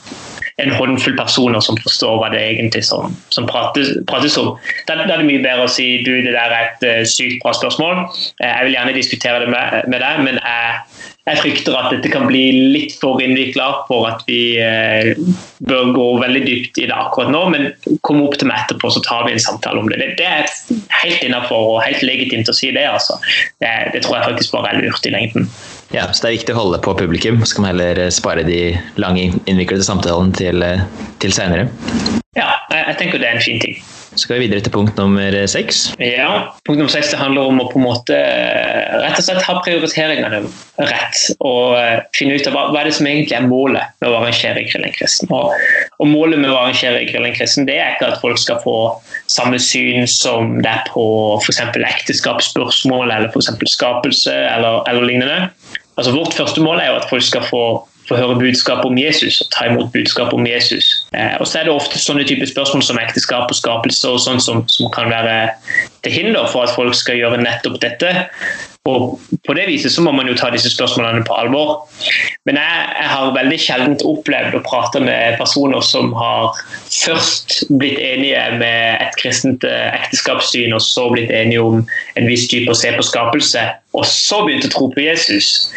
en 0.63 0.71
håndfull 0.71 1.17
personer 1.19 1.63
som 1.65 1.79
forstår 1.83 2.21
hva 2.21 2.31
det 2.35 2.43
egentlig 2.53 2.85
som, 2.87 3.15
som 3.35 3.47
prates, 3.51 3.91
prates, 4.11 4.37
om. 4.39 4.53
Da, 4.87 4.95
da, 5.01 5.09
er 5.09 5.23
det 5.23 5.31
mye 5.31 5.43
bedre 5.43 5.67
å 5.67 5.73
si 5.73 5.89
du, 6.07 6.13
det 6.23 6.35
der 6.37 6.55
er 6.55 6.69
et 6.69 6.87
uh, 6.87 7.01
sykt 7.09 7.43
bra 7.43 7.55
spørsmål. 7.57 8.05
Uh, 8.39 8.47
jeg 8.47 8.69
vil 8.69 8.77
gjerne 8.77 8.95
diskutere 8.99 9.43
det 9.43 9.51
med, 9.51 9.81
med 9.91 10.05
deg, 10.05 10.23
men 10.29 10.39
jeg 10.39 11.11
jeg 11.25 11.41
frykter 11.41 11.77
at 11.79 11.87
dette 11.89 12.11
kan 12.13 12.27
bli 12.29 12.43
litt 12.75 12.99
for 13.01 13.21
innvikla 13.25 13.71
for 13.89 14.05
at 14.11 14.21
vi 14.29 14.59
uh, 14.61 15.15
bør 15.65 15.95
gå 15.97 16.09
veldig 16.21 16.43
dypt 16.45 16.81
i 16.83 16.89
det 16.91 16.97
akkurat 16.97 17.33
nå. 17.33 17.41
Men 17.55 17.71
kom 18.05 18.21
opp 18.27 18.37
til 18.37 18.51
meg 18.51 18.61
etterpå, 18.61 18.91
så 18.93 19.01
tar 19.07 19.25
vi 19.25 19.33
en 19.33 19.41
samtale 19.41 19.81
om 19.81 19.89
det. 19.89 20.03
Det, 20.03 20.11
det 20.21 20.29
er 20.29 20.51
helt 21.01 21.25
innafor 21.25 21.71
og 21.71 21.81
helt 21.87 22.05
legitimt 22.05 22.53
å 22.53 22.57
si 22.57 22.75
det. 22.77 22.85
altså. 22.91 23.17
Det, 23.57 23.73
det, 23.95 24.05
tror 24.05 24.19
jeg 24.19 24.35
faktisk 24.35 24.59
bare 24.59 24.75
er 24.75 24.85
lurt 24.85 25.09
i 25.09 25.15
lengden. 25.17 25.49
Ja, 25.95 26.09
så 26.13 26.25
Det 26.25 26.31
er 26.31 26.39
viktig 26.41 26.55
å 26.57 26.59
holde 26.59 26.81
på 26.83 26.97
publikum. 26.99 27.45
Så 27.47 27.55
kan 27.55 27.69
man 27.69 27.77
heller 27.77 28.11
spare 28.11 28.43
de 28.43 28.75
lange, 28.99 29.29
innviklede 29.47 29.87
samtalene 29.87 30.35
til, 30.35 30.63
eh, 30.63 30.83
til 31.23 31.31
seinere. 31.31 31.69
Ja, 32.35 32.51
jeg 32.75 32.97
tenker 32.99 33.23
det 33.23 33.29
er 33.29 33.37
en 33.37 33.45
fin 33.45 33.61
ting. 33.63 33.79
Så 34.15 34.25
skal 34.25 34.39
vi 34.39 34.47
videre 34.47 34.63
til 34.63 34.73
punkt 34.75 34.99
nummer 34.99 35.35
seks. 35.51 35.89
Ja, 35.99 36.55
punkt 36.67 36.79
nummer 36.79 36.91
seks 36.91 37.13
handler 37.19 37.49
om 37.51 37.61
å 37.63 37.67
på 37.71 37.81
en 37.81 37.87
måte 37.87 38.15
rett 38.15 39.19
og 39.19 39.27
slett 39.27 39.43
ha 39.43 39.57
prioriteringene 39.63 40.43
rett. 40.79 41.23
Og 41.41 41.75
eh, 41.79 42.03
finne 42.15 42.39
ut 42.39 42.47
av 42.47 42.55
hva, 42.55 42.65
hva 42.71 42.83
er 42.83 42.91
det 42.91 42.95
som 42.99 43.09
egentlig 43.11 43.39
er 43.39 43.47
målet 43.47 43.95
med 44.03 44.11
å 44.11 44.19
arrangere 44.21 44.63
Grillen 44.67 44.95
kristen. 44.95 45.31
Og, 45.35 45.55
og, 45.99 46.07
målet 46.11 46.43
med 46.43 46.53
å 46.53 46.59
arrangere 46.61 47.03
Grillen 47.11 47.35
kristen 47.35 47.67
det 47.67 47.79
er 47.83 47.95
ikke 47.97 48.13
at 48.13 48.23
folk 48.23 48.39
skal 48.43 48.63
få 48.63 48.77
samme 49.31 49.59
syn 49.63 50.07
som 50.11 50.61
det 50.63 50.71
er 50.71 50.87
på 50.91 51.07
f.eks. 51.41 51.63
ekteskapsspørsmål 51.75 53.11
eller 53.11 53.35
for 53.35 53.43
skapelse 53.43 54.35
eller, 54.35 54.83
eller 54.91 55.11
lignende. 55.11 55.41
Altså, 55.97 56.13
vårt 56.13 56.35
første 56.35 56.61
mål 56.61 56.83
er 56.83 56.93
jo 56.93 57.01
at 57.03 57.11
folk 57.11 57.23
skal 57.23 57.45
få 57.51 57.65
få 58.09 58.19
høre 58.19 58.37
budskap 58.39 58.85
om 58.85 58.99
Jesus 58.99 59.41
og 59.41 59.51
ta 59.55 59.69
imot 59.71 59.93
budskap 59.93 60.33
om 60.37 60.47
Jesus. 60.47 61.07
Eh, 61.17 61.37
og 61.41 61.49
så 61.49 61.61
er 61.61 61.69
det 61.69 61.75
ofte 61.75 62.01
sånne 62.01 62.27
type 62.29 62.47
spørsmål 62.51 62.85
som 62.85 63.01
ekteskap 63.01 63.49
og 63.49 63.57
skapelse 63.57 64.11
og 64.11 64.21
sånt 64.21 64.45
som, 64.45 64.65
som, 64.69 64.91
kan 64.95 65.11
være 65.13 65.55
til 66.05 66.13
hinder 66.13 66.49
for 66.53 66.67
at 66.67 66.75
folk 66.77 66.97
skal 66.99 67.19
gjøre 67.21 67.41
nettopp 67.43 67.81
dette. 67.83 68.13
Og 68.85 69.21
på 69.49 69.55
det 69.57 69.62
viset 69.64 69.95
så 69.95 70.03
må 70.05 70.11
man 70.12 70.26
jo 70.29 70.35
ta 70.37 70.50
disse 70.53 70.69
spørsmålene 70.69 71.25
på 71.25 71.33
alvor. 71.41 71.87
Men 72.45 72.59
jeg, 72.61 72.83
jeg 72.99 73.09
har 73.09 73.31
veldig 73.33 73.59
sjelden 73.62 73.95
opplevd 74.05 74.59
å 74.59 74.61
prate 74.67 75.00
med 75.00 75.38
personer 75.41 75.81
som 75.81 76.11
har 76.12 76.59
først 76.93 77.62
blitt 77.81 77.97
enige 77.97 78.43
med 78.61 79.00
et 79.00 79.17
kristent 79.23 79.64
eh, 79.64 79.88
ekteskapssyn, 80.03 80.76
og 80.76 80.85
så 80.85 81.07
blitt 81.14 81.33
enige 81.33 81.64
om 81.64 81.81
en 82.21 82.29
viss 82.29 82.45
type 82.53 82.69
å 82.69 82.76
se 82.76 82.93
på 82.93 83.07
skapelse, 83.09 83.62
og 83.97 84.05
så 84.11 84.43
begynte 84.45 84.69
å 84.69 84.75
tro 84.76 84.91
på 84.93 85.07
Jesus. 85.07 85.71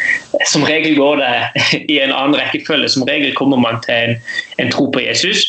Som 0.52 0.68
regel 0.68 1.00
går 1.00 1.22
det 1.22 1.32
i 1.94 2.02
en 2.04 2.12
annen 2.12 2.36
rekkefølge. 2.36 2.92
Som 2.92 3.08
regel 3.08 3.32
kommer 3.40 3.56
man 3.64 3.80
til 3.88 3.96
en, 3.96 4.20
en 4.60 4.74
tro 4.74 4.90
på 4.92 5.06
Jesus, 5.06 5.46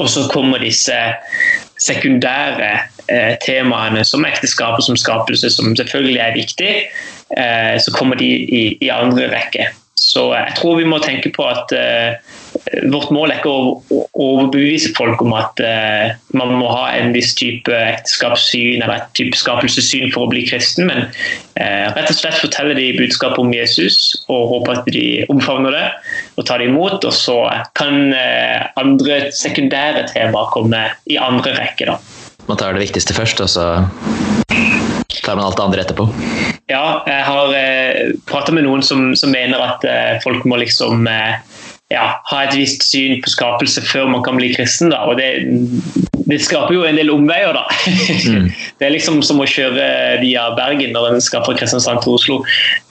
og 0.00 0.08
så 0.08 0.24
kommer 0.32 0.64
disse 0.64 0.96
sekundære 1.84 2.70
eh, 3.12 3.34
temaene 3.44 4.04
som 4.06 4.24
ekteskap 4.28 4.78
og 4.78 4.86
som 4.86 4.98
skapelse, 4.98 5.50
som 5.52 5.74
selvfølgelig 5.76 6.20
er 6.20 6.36
viktig, 6.38 6.74
eh, 7.36 7.74
så 7.80 7.94
kommer 7.96 8.20
de 8.20 8.30
i, 8.30 8.64
i, 8.80 8.88
andre 8.92 9.28
rekke. 9.32 9.68
Så 9.98 10.30
jeg 10.34 10.56
tror 10.58 10.80
vi 10.80 10.88
må 10.88 10.98
tenke 11.02 11.32
på 11.34 11.46
at 11.48 11.74
eh, 11.76 12.16
vårt 12.92 13.10
mål 13.14 13.32
er 13.32 13.40
ikke 13.40 13.50
å 13.52 14.02
overbevise 14.14 14.92
folk 14.96 15.22
om 15.24 15.34
at 15.36 15.60
uh, 15.64 16.14
man 16.36 16.54
må 16.60 16.68
ha 16.70 16.86
en 16.96 17.12
viss 17.14 17.34
type 17.38 17.70
ekteskapssyn 17.72 18.82
eller 18.82 18.96
et 18.98 19.10
type 19.18 19.38
skapelsessyn 19.38 20.12
for 20.14 20.26
å 20.26 20.32
bli 20.32 20.44
kristen, 20.48 20.88
men 20.90 21.06
uh, 21.08 21.86
rett 21.94 22.10
og 22.10 22.18
slett 22.18 22.40
fortelle 22.40 22.76
de 22.78 22.90
budskapet 22.98 23.42
om 23.42 23.52
Jesus 23.54 24.14
og 24.28 24.50
håpe 24.52 24.78
at 24.78 24.90
de 24.94 25.06
omfavner 25.32 25.74
det 25.74 25.86
og 26.38 26.48
tar 26.48 26.62
det 26.62 26.70
imot. 26.70 27.04
Og 27.04 27.14
så 27.14 27.38
kan 27.78 28.14
uh, 28.14 28.70
andre 28.80 29.28
sekundære 29.34 30.08
temaer 30.14 30.52
komme 30.54 30.86
i 31.10 31.20
andre 31.20 31.56
rekke. 31.58 31.90
da. 31.90 31.98
Man 32.48 32.60
tar 32.60 32.76
det 32.76 32.84
viktigste 32.84 33.16
først, 33.16 33.40
og 33.40 33.48
så 33.50 33.68
tar 35.24 35.36
man 35.36 35.44
alt 35.44 35.56
det 35.56 35.64
andre 35.64 35.84
etterpå? 35.84 36.06
Ja, 36.68 37.02
jeg 37.08 37.24
har 37.26 37.54
eh, 37.56 38.14
prata 38.28 38.52
med 38.52 38.66
noen 38.66 38.84
som, 38.84 39.12
som 39.18 39.32
mener 39.32 39.60
at 39.64 39.84
eh, 39.88 40.16
folk 40.24 40.44
må 40.48 40.58
liksom 40.60 41.08
eh, 41.08 41.40
ja, 41.92 42.04
ha 42.30 42.40
et 42.46 42.54
visst 42.56 42.84
syn 42.86 43.20
på 43.22 43.30
skapelse 43.32 43.82
før 43.84 44.08
man 44.10 44.24
kan 44.24 44.38
bli 44.38 44.52
kristen. 44.54 44.92
Da. 44.92 45.04
Og 45.10 45.18
det, 45.20 45.44
det 46.24 46.40
skaper 46.42 46.76
jo 46.76 46.84
en 46.88 46.98
del 47.00 47.12
omveier, 47.12 47.56
da. 47.56 47.66
Mm. 48.24 48.46
Det 48.78 48.86
er 48.86 48.92
liksom 48.94 49.20
som 49.26 49.40
å 49.42 49.46
kjøre 49.48 49.84
via 50.22 50.46
Bergen 50.56 50.94
når 50.94 51.10
en 51.10 51.22
skal 51.22 51.42
fra 51.44 51.54
Kristiansand 51.58 52.00
til 52.02 52.14
Oslo. 52.16 52.36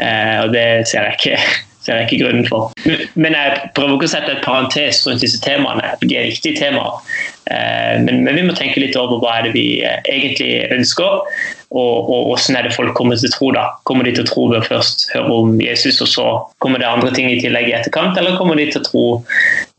Eh, 0.01 0.38
og 0.43 0.53
det 0.53 0.86
ser 0.89 1.08
jeg 1.08 1.17
ikke 1.17 1.39
ser 1.84 1.99
jeg 1.99 2.08
ikke 2.08 2.19
grunnen 2.23 2.47
for. 2.47 2.71
Men 3.19 3.36
jeg 3.36 3.71
prøver 3.75 3.97
ikke 3.97 4.10
å 4.10 4.13
sette 4.13 4.36
et 4.36 4.45
parentes 4.45 5.01
rundt 5.08 5.25
disse 5.25 5.41
temaene. 5.43 5.95
De 6.03 6.19
er 6.19 6.29
viktige 6.29 6.60
temaer. 6.62 7.01
Eh, 7.45 7.99
men, 8.03 8.23
men, 8.23 8.36
vi 8.36 8.45
må 8.47 8.56
tenke 8.56 8.79
litt 8.79 8.95
over 8.99 9.19
hva 9.19 9.38
er 9.39 9.47
det 9.47 9.53
vi 9.56 9.65
eh, 9.84 9.99
egentlig 10.10 10.63
ønsker, 10.71 11.25
og, 11.73 12.10
og 12.13 12.29
hvordan 12.29 12.60
er 12.60 12.67
det 12.67 12.75
folk 12.75 12.93
kommer 12.95 13.19
til 13.19 13.32
å 13.32 13.36
tro. 13.36 13.51
da. 13.56 13.65
Kommer 13.89 14.08
de 14.08 14.15
til 14.15 14.25
å 14.25 14.29
tro 14.29 14.47
ved 14.51 14.62
å 14.62 14.67
først 14.67 15.08
høre 15.15 15.39
om 15.41 15.58
Jesus, 15.62 15.99
og 16.06 16.12
så 16.12 16.27
kommer 16.63 16.84
det 16.84 16.89
andre 16.89 17.12
ting 17.15 17.32
i 17.32 17.39
tillegg 17.41 17.71
i 17.71 17.75
etterkant, 17.79 18.17
eller 18.19 18.39
kommer 18.39 18.60
de 18.60 18.69
til 18.71 18.84
å 18.84 18.88
tro 18.88 19.06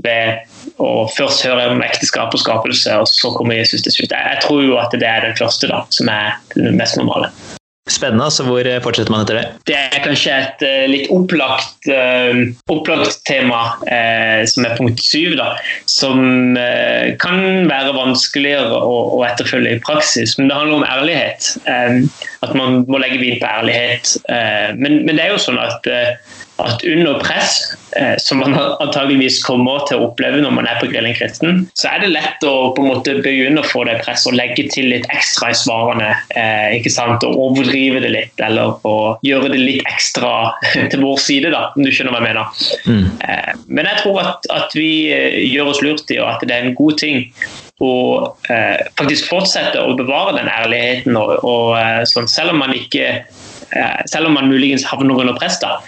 ved 0.05 0.81
å 0.83 0.93
først 1.15 1.47
høre 1.49 1.71
om 1.73 1.85
ekteskap 1.87 2.35
og 2.35 2.43
skapelse, 2.43 3.01
og 3.01 3.09
så 3.09 3.33
kommer 3.37 3.61
Jesus 3.63 3.87
til 3.87 3.97
slutt? 3.97 4.17
Jeg 4.17 4.45
tror 4.45 4.65
jo 4.67 4.81
at 4.83 4.97
det 4.97 5.09
er 5.09 5.29
den 5.31 5.39
første 5.39 5.71
da, 5.71 5.85
som 5.95 6.11
er 6.13 6.35
det 6.57 6.75
mest 6.77 7.01
normale. 7.01 7.33
Spennende. 7.91 8.31
så 8.31 8.47
Hvor 8.47 8.65
eh, 8.65 8.81
fortsetter 8.81 9.13
man 9.13 9.25
etter 9.25 9.37
det? 9.37 9.45
Det 9.69 9.77
er 9.77 10.05
kanskje 10.05 10.37
et 10.41 10.63
uh, 10.65 10.85
litt 10.89 11.11
opplagt, 11.13 11.89
uh, 11.91 12.41
opplagt 12.73 13.21
tema, 13.29 13.75
som 14.49 14.65
er 14.65 14.77
punkt 14.79 15.03
syv, 15.05 15.35
da, 15.37 15.51
som 15.91 16.57
kan 17.21 17.69
være 17.69 17.93
vanskeligere 17.97 18.79
å, 18.79 18.97
å, 19.19 19.21
etterfølge 19.27 19.77
i 19.77 19.83
praksis. 19.85 20.37
Men 20.39 20.49
det 20.49 20.59
handler 20.59 20.81
om 20.81 20.87
ærlighet. 20.89 21.51
At 22.45 22.55
man 22.57 22.83
må 22.89 23.01
legge 23.03 23.21
vin 23.21 23.39
på 23.41 23.49
ærlighet. 23.49 24.17
Men, 24.81 25.03
men, 25.05 25.15
det 25.17 25.27
er 25.27 25.35
jo 25.35 25.43
sånn 25.45 25.61
at 25.61 25.89
at 26.63 26.85
under 26.87 27.19
press, 27.19 27.57
eh, 27.73 27.79
som 28.19 28.41
man 28.43 28.55
antageligvis 28.55 29.41
kommer 29.45 29.85
til 29.89 30.01
å 30.01 30.09
oppleve 30.09 30.41
når 30.43 30.55
man 30.57 30.69
er 30.69 30.81
på 30.81 30.89
grillingkristen, 30.91 31.65
så 31.79 31.91
er 31.93 32.05
det 32.05 32.13
lett 32.15 32.47
å 32.47 32.73
på 32.75 32.83
en 32.83 32.91
måte 32.91 33.17
begynne 33.23 33.63
å 33.63 33.69
få 33.69 33.85
det 33.89 33.99
presset 34.03 34.33
og 34.33 34.39
legge 34.39 34.67
til 34.73 34.91
litt 34.93 35.07
ekstra 35.15 35.51
i 35.53 35.59
svarene. 35.59 36.11
Eh, 36.37 36.79
ikke 36.79 36.93
sant? 36.93 37.25
Og 37.27 37.41
overdrive 37.49 38.03
det 38.05 38.13
litt, 38.15 38.45
eller 38.45 38.79
gjøre 39.27 39.53
det 39.53 39.61
litt 39.61 39.91
ekstra 39.91 40.33
til 40.93 41.05
vår 41.05 41.21
side, 41.23 41.53
da, 41.55 41.69
om 41.75 41.85
du 41.85 41.93
skjønner 41.93 42.15
hva 42.15 42.23
jeg 42.23 42.29
mener. 42.31 42.65
Mm. 42.89 43.05
Eh, 43.29 43.53
men 43.69 43.91
jeg 43.91 44.03
tror 44.03 44.23
at, 44.25 44.51
at, 44.55 44.75
vi 44.79 44.91
eh, 45.15 45.41
gjør 45.51 45.75
oss 45.75 45.85
lurt 45.85 46.11
i, 46.11 46.21
og 46.23 46.33
at 46.35 46.45
det 46.47 46.57
er 46.57 46.69
en 46.69 46.79
god 46.79 46.99
ting 47.03 47.29
å 47.83 47.95
eh, 48.53 48.85
faktisk 48.99 49.29
fortsette 49.33 49.83
å 49.83 49.97
bevare 49.99 50.37
den 50.37 50.51
ærligheten, 50.51 51.17
og, 51.19 51.37
og 51.43 51.75
eh, 51.81 52.03
sånn, 52.09 52.31
selv 52.31 52.55
om 52.55 52.63
man 52.63 52.75
ikke 52.77 53.25
selv 54.11 54.29
om 54.29 54.37
man 54.39 54.51
muligens 54.51 54.85
havner 54.87 55.19
under 55.25 55.37
press. 55.39 55.59
da, 55.63 55.79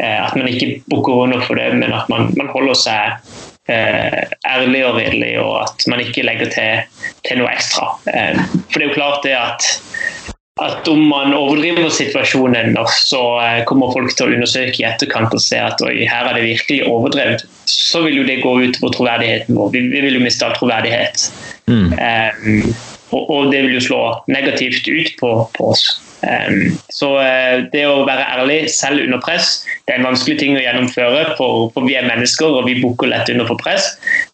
Eh, 0.00 0.26
at 0.26 0.34
man 0.36 0.48
ikke 0.50 0.82
bukker 0.90 1.12
under 1.26 1.42
for 1.46 1.58
det, 1.58 1.70
men 1.78 1.92
at 1.94 2.08
man, 2.10 2.32
man 2.34 2.50
holder 2.50 2.74
seg 2.78 3.70
eh, 3.70 4.24
ærlig 4.50 4.82
og 4.88 4.98
redelig, 4.98 5.36
og 5.38 5.60
at 5.62 5.86
man 5.90 6.02
ikke 6.02 6.24
legger 6.26 6.50
til, 6.50 7.04
til 7.26 7.38
noe 7.38 7.52
ekstra. 7.52 7.92
Eh, 8.10 8.40
for 8.72 8.80
det 8.80 8.88
er 8.88 8.90
jo 8.90 8.96
klart 8.96 9.26
det 9.26 9.36
at, 9.38 9.68
at 10.64 10.90
om 10.90 11.04
man 11.12 11.36
overdriver 11.36 11.86
situasjonen, 11.94 12.74
så 12.90 13.22
eh, 13.44 13.60
kommer 13.70 13.94
folk 13.94 14.16
til 14.16 14.26
å 14.26 14.34
undersøke 14.34 14.82
i 14.82 14.88
etterkant 14.88 15.36
og 15.36 15.44
se 15.44 15.62
at 15.62 15.84
oi, 15.86 16.00
her 16.10 16.32
er 16.32 16.40
det 16.40 16.48
virkelig 16.48 16.82
overdrevet, 16.90 17.46
så 17.70 18.02
vil 18.08 18.18
jo 18.24 18.26
det 18.26 18.40
gå 18.42 18.56
utover 18.64 18.98
troverdigheten 18.98 19.54
vår. 19.54 19.70
Vi, 19.76 19.84
vi 19.94 20.02
vil 20.08 20.18
jo 20.18 20.24
miste 20.26 20.48
all 20.48 20.58
troverdighet. 20.58 21.28
Mm. 21.70 21.94
Eh, 21.94 22.74
og, 23.10 23.30
og, 23.30 23.52
det 23.52 23.62
vil 23.66 23.76
jo 23.76 23.84
slå 23.84 24.00
negativt 24.30 24.88
ut 24.88 25.14
på, 25.20 25.30
på 25.56 25.70
oss. 25.74 25.84
Um, 26.24 26.78
så 26.88 27.10
uh, 27.20 27.64
det 27.72 27.82
å 27.84 28.04
være 28.08 28.24
ærlig 28.32 28.58
selv 28.72 29.02
under 29.02 29.20
press 29.20 29.58
det 29.84 29.92
er 29.92 29.98
en 29.98 30.06
vanskelig 30.06 30.38
ting 30.40 30.54
å 30.56 30.62
gjennomføre, 30.62 31.34
for, 31.36 31.66
for 31.74 31.84
vi 31.84 31.98
er 31.98 32.06
mennesker 32.08 32.48
og 32.48 32.64
vi 32.64 32.78
bukker 32.80 33.10
lett 33.10 33.28
under 33.28 33.48
for 33.50 33.60
press. 33.60 33.90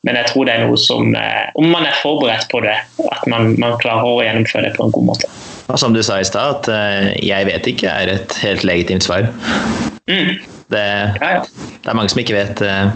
Men 0.07 0.21
jeg 0.21 0.31
tror 0.31 0.47
det 0.47 0.55
er 0.55 0.69
noe 0.69 0.79
som, 0.79 1.11
uh, 1.17 1.49
om 1.59 1.67
man 1.73 1.89
er 1.89 1.99
forberedt 2.03 2.47
på 2.53 2.63
det, 2.67 2.77
at 3.11 3.27
man, 3.33 3.57
man 3.59 3.75
klarer 3.83 4.07
å 4.07 4.23
gjennomføre 4.23 4.69
det 4.69 4.77
på 4.79 4.87
en 4.87 4.95
god 4.95 5.11
måte. 5.11 5.33
Som 5.79 5.95
du 5.95 6.03
sa 6.03 6.19
i 6.19 6.27
stad, 6.27 6.63
at 6.63 6.71
uh, 6.71 7.11
'jeg 7.19 7.51
vet 7.51 7.67
ikke' 7.75 7.91
er 7.91 8.15
et 8.15 8.39
helt 8.43 8.65
legitimt 8.67 9.07
svar. 9.07 9.27
Mm. 10.11 10.39
Det, 10.71 10.87
ja, 11.19 11.31
ja. 11.35 11.43
Det, 11.81 11.89
er 11.89 11.97
mange 11.97 12.13
som 12.13 12.21
ikke 12.23 12.37
vet 12.37 12.61
uh, 12.65 12.93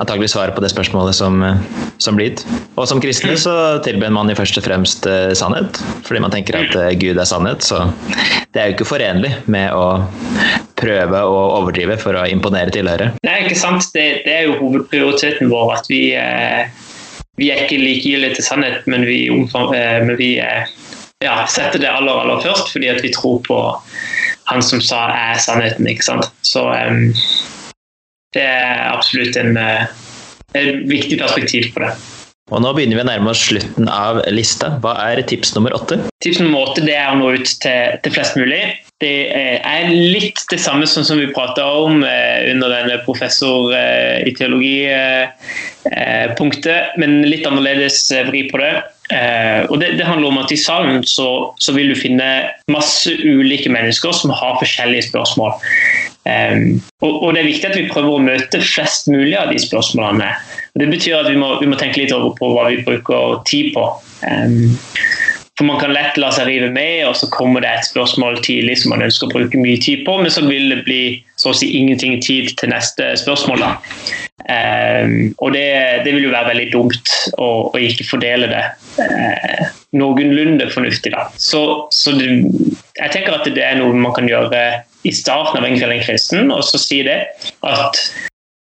antagelig 0.00 0.32
svaret 0.32 0.54
på 0.56 0.62
det 0.64 0.72
spørsmålet 0.72 1.16
som, 1.16 1.40
uh, 1.42 1.88
som 2.02 2.18
blir 2.18 2.30
gitt. 2.30 2.44
Og 2.76 2.86
som 2.88 3.00
kristne 3.02 3.36
så 3.40 3.54
tilber 3.84 4.12
man 4.14 4.30
jo 4.30 4.36
først 4.38 4.60
og 4.60 4.66
fremst 4.66 5.08
uh, 5.08 5.32
sannhet, 5.38 5.80
fordi 6.06 6.22
man 6.24 6.34
tenker 6.34 6.60
at 6.60 6.76
Gud 7.00 7.16
er 7.16 7.28
sannhet. 7.28 7.64
Så 7.64 7.80
det 8.52 8.60
er 8.60 8.70
jo 8.70 8.76
ikke 8.76 8.90
forenlig 8.92 9.32
med 9.50 9.72
å 9.72 10.04
prøve 10.82 11.24
å 11.24 11.40
overdrive 11.60 11.96
for 12.00 12.18
å 12.18 12.26
imponere 12.28 12.74
tilhørere. 12.74 13.16
Nei, 13.24 13.38
ikke 13.46 13.58
sant. 13.58 13.88
Det, 13.94 14.06
det, 14.26 14.36
er 14.36 14.48
jo 14.50 14.58
hovedprioriteten 14.60 15.52
vår 15.52 15.76
at 15.78 15.90
vi, 15.90 16.02
vi 17.38 17.52
er 17.54 17.64
ikke 17.64 17.80
likegyldige 17.80 18.40
til 18.40 18.48
sannhet, 18.48 18.88
men 18.90 19.06
vi, 19.06 19.24
men 19.30 20.16
vi 20.18 20.34
ja, 21.22 21.36
setter 21.46 21.80
det 21.80 21.90
aller, 21.90 22.12
aller 22.24 22.42
først 22.42 22.72
fordi 22.74 22.90
at 22.90 23.02
vi 23.04 23.12
tror 23.14 23.40
på 23.46 23.58
han 24.50 24.62
som 24.62 24.82
sa 24.82 25.06
er 25.14 25.40
sannheten. 25.40 25.86
ikke 25.88 26.06
sant? 26.06 26.28
Så 26.46 26.64
um, 26.66 27.12
det 28.36 28.44
er 28.48 28.90
absolutt 28.92 29.36
en, 29.40 29.56
en 29.58 30.88
viktig 30.88 31.18
perspektiv 31.20 31.62
på 31.74 31.78
det. 31.84 31.92
Og 32.52 32.60
Nå 32.60 32.68
begynner 32.76 32.98
vi 32.98 33.04
å 33.04 33.06
nærme 33.08 33.30
oss 33.32 33.42
slutten 33.46 33.86
av 33.88 34.18
lista. 34.34 34.66
Hva 34.82 34.92
er 35.06 35.22
tips 35.24 35.54
nummer 35.56 35.72
åtte? 35.76 35.94
Tips 36.24 36.40
nummer 36.42 36.58
åtte 36.66 36.80
det 36.84 36.96
er 36.98 37.08
å 37.12 37.18
nå 37.20 37.26
ut 37.38 37.48
til, 37.62 37.82
til 38.04 38.12
flest 38.12 38.34
mulig. 38.36 38.62
Det 39.02 39.18
er 39.32 39.88
litt 39.88 40.40
det 40.50 40.60
samme 40.62 40.86
som, 40.86 41.04
som 41.06 41.18
vi 41.18 41.34
prata 41.34 41.64
om 41.80 42.04
eh, 42.06 42.50
under 42.52 42.68
denne 42.70 42.98
professor 43.06 43.72
eh, 43.74 44.28
i 44.28 44.32
teologi-punktet, 44.36 46.76
eh, 46.76 46.88
men 47.00 47.10
litt 47.26 47.46
annerledes 47.48 48.12
vri 48.28 48.42
på 48.52 48.56
det. 48.62 48.74
Eh, 49.12 49.66
og 49.66 49.80
det, 49.80 49.96
det, 49.98 50.06
handler 50.06 50.30
om 50.30 50.38
at 50.40 50.52
I 50.54 50.60
salen 50.60 51.02
så, 51.08 51.28
så, 51.60 51.74
vil 51.76 51.90
du 51.92 51.98
finne 51.98 52.28
masse 52.70 53.10
ulike 53.10 53.72
mennesker 53.72 54.14
som 54.16 54.32
har 54.32 54.60
forskjellige 54.60 55.10
spørsmål. 55.10 55.52
Um, 56.22 56.78
og, 57.02 57.34
Det 57.34 57.40
er 57.40 57.48
viktig 57.48 57.66
at 57.66 57.78
vi 57.78 57.88
prøver 57.90 58.14
å 58.14 58.22
møte 58.22 58.60
flest 58.62 59.08
mulig 59.10 59.34
av 59.38 59.50
de 59.50 59.58
spørsmålene. 59.58 60.28
Og 60.72 60.82
det 60.84 60.90
betyr 60.92 61.18
at 61.18 61.30
vi 61.32 61.38
må, 61.40 61.56
vi 61.58 61.70
må 61.70 61.78
tenke 61.80 62.04
litt 62.04 62.14
over 62.14 62.36
på 62.38 62.52
hva 62.54 62.68
vi 62.70 62.84
bruker 62.86 63.40
tid 63.48 63.72
på. 63.74 63.88
Um, 64.22 64.76
for 65.58 65.68
Man 65.68 65.80
kan 65.82 65.92
lett 65.92 66.16
la 66.16 66.30
seg 66.32 66.48
rive 66.48 66.70
med, 66.72 67.02
og 67.08 67.16
så 67.18 67.28
kommer 67.30 67.60
det 67.60 67.72
et 67.74 67.88
spørsmål 67.90 68.38
tidlig 68.46 68.78
som 68.80 68.94
man 68.94 69.04
ønsker 69.04 69.28
å 69.28 69.34
bruke 69.34 69.60
mye 69.60 69.80
tid 69.82 70.06
på, 70.06 70.14
men 70.22 70.32
så 70.32 70.46
vil 70.46 70.70
det 70.72 70.80
bli 70.86 71.02
så 71.36 71.50
å 71.52 71.58
si 71.58 71.68
ingenting 71.76 72.22
tid 72.24 72.54
til 72.58 72.72
neste 72.72 73.12
spørsmål. 73.20 73.66
da. 73.66 73.74
Um, 74.42 75.34
og 75.44 75.52
det, 75.54 75.66
det, 76.06 76.14
vil 76.14 76.26
jo 76.26 76.32
være 76.32 76.54
veldig 76.54 76.70
dumt 76.72 77.12
å, 77.36 77.50
å 77.68 77.78
ikke 77.78 78.08
fordele 78.08 78.48
det 78.50 78.62
uh, 79.02 79.68
noenlunde 79.98 80.70
fornuftig. 80.72 81.12
da. 81.14 81.28
Så, 81.36 81.62
så 81.92 82.16
det, 82.16 82.30
jeg 82.96 83.12
tenker 83.12 83.36
at 83.36 83.46
det 83.50 83.66
er 83.66 83.78
noe 83.78 83.92
man 83.98 84.16
kan 84.16 84.30
gjøre 84.30 84.50
i 85.02 85.14
starten 85.14 85.58
av 85.58 85.66
en 85.66 85.78
Grillen 85.78 86.02
kristen, 86.04 86.52
og 86.54 86.64
så 86.66 86.80
sier 86.80 87.08
det 87.08 87.18
at 87.66 87.98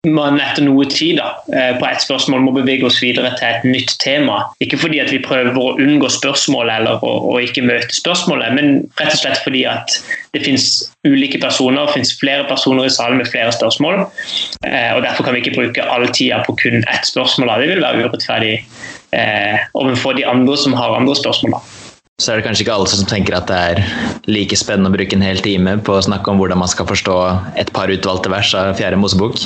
man 0.08 0.38
etter 0.40 0.64
noe 0.64 0.86
tid 0.88 1.18
da, 1.20 1.34
eh, 1.52 1.74
på 1.76 1.84
et 1.84 2.00
spørsmål 2.00 2.46
må 2.46 2.54
bevege 2.56 2.86
oss 2.88 3.02
videre 3.04 3.34
til 3.36 3.48
et 3.50 3.66
nytt 3.68 3.98
tema. 4.00 4.38
Ikke 4.64 4.78
fordi 4.80 5.02
at 5.04 5.12
vi 5.12 5.20
prøver 5.20 5.58
å 5.60 5.74
unngå 5.76 6.08
spørsmålet 6.08 6.72
eller 6.80 7.04
å, 7.04 7.10
å 7.34 7.34
ikke 7.44 7.66
møte 7.68 7.92
spørsmålet, 7.92 8.54
men 8.56 8.70
rett 9.02 9.12
og 9.12 9.20
slett 9.20 9.44
fordi 9.44 9.66
at 9.68 9.98
det 10.32 10.46
finnes 10.46 10.70
ulike 11.04 11.42
personer, 11.44 11.84
det 11.84 11.98
finnes 11.98 12.14
flere 12.22 12.48
personer 12.48 12.88
i 12.88 12.94
salen 12.96 13.20
med 13.20 13.28
flere 13.28 13.52
spørsmål. 13.52 14.06
Eh, 14.64 14.94
og 14.96 15.04
Derfor 15.04 15.28
kan 15.28 15.36
vi 15.36 15.44
ikke 15.44 15.58
bruke 15.58 15.90
all 15.92 16.08
tida 16.16 16.40
på 16.48 16.56
kun 16.64 16.80
ett 16.80 17.12
spørsmål. 17.12 17.52
Det 17.60 17.74
vil 17.74 17.84
være 17.84 18.08
urettferdig 18.08 18.56
eh, 18.56 19.68
overfor 19.76 20.16
de 20.16 20.24
andre 20.24 20.56
som 20.64 20.80
har 20.80 20.96
andre 20.96 21.20
spørsmål. 21.20 21.60
Da 21.60 21.79
så 22.20 22.34
er 22.34 22.40
det 22.40 22.46
kanskje 22.48 22.66
ikke 22.66 22.76
alle 22.76 22.92
som 22.92 23.08
tenker 23.08 23.36
at 23.38 23.48
det 23.48 23.60
er 23.72 23.84
like 24.28 24.58
spennende 24.60 24.92
å 24.92 24.96
bruke 24.96 25.16
en 25.16 25.24
hel 25.24 25.40
time 25.44 25.78
på 25.86 25.96
å 25.96 26.04
snakke 26.04 26.32
om 26.32 26.42
hvordan 26.42 26.60
man 26.60 26.72
skal 26.72 26.88
forstå 26.90 27.16
et 27.62 27.72
par 27.76 27.92
utvalgte 27.92 28.32
vers 28.32 28.52
av 28.60 28.74
Fjerde 28.80 29.00
Mosebok. 29.00 29.40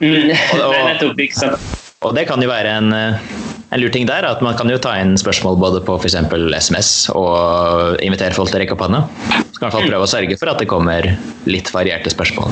Mm, 0.00 0.32
og, 0.56 0.62
og, 0.64 1.76
og, 2.00 2.14
det 2.16 2.24
kan 2.30 2.40
jo 2.40 2.48
være 2.48 2.72
en, 2.80 2.96
en 2.96 3.82
lur 3.82 3.92
ting 3.92 4.08
der, 4.08 4.24
at 4.24 4.40
man 4.44 4.56
kan 4.56 4.72
jo 4.72 4.80
ta 4.80 4.94
inn 5.02 5.12
spørsmål 5.20 5.60
både 5.60 5.82
på 5.84 5.98
f.eks. 6.00 6.16
SMS 6.56 6.90
og 7.12 8.00
invitere 8.04 8.36
folk 8.36 8.48
til 8.48 8.62
å 8.62 8.64
rekke 8.64 8.76
opp 8.78 8.86
hånda. 8.86 9.04
Så 9.52 9.60
kan 9.60 9.68
i 9.68 9.68
hvert 9.68 9.76
fall 9.76 9.90
prøve 9.92 10.08
å 10.08 10.12
sørge 10.16 10.40
for 10.40 10.52
at 10.52 10.62
det 10.62 10.70
kommer 10.72 11.12
litt 11.44 11.68
varierte 11.74 12.12
spørsmål. 12.12 12.48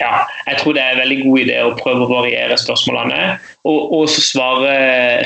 Ja, 0.00 0.24
jeg 0.48 0.62
tror 0.62 0.76
det 0.76 0.86
er 0.86 0.96
en 0.96 1.02
veldig 1.04 1.20
god 1.26 1.44
idé 1.44 1.60
å 1.64 1.76
prøve 1.76 2.08
å 2.08 2.12
variere 2.16 2.56
spørsmålene. 2.60 3.34
Og, 3.62 3.92
og 3.94 4.08
svare 4.10 4.72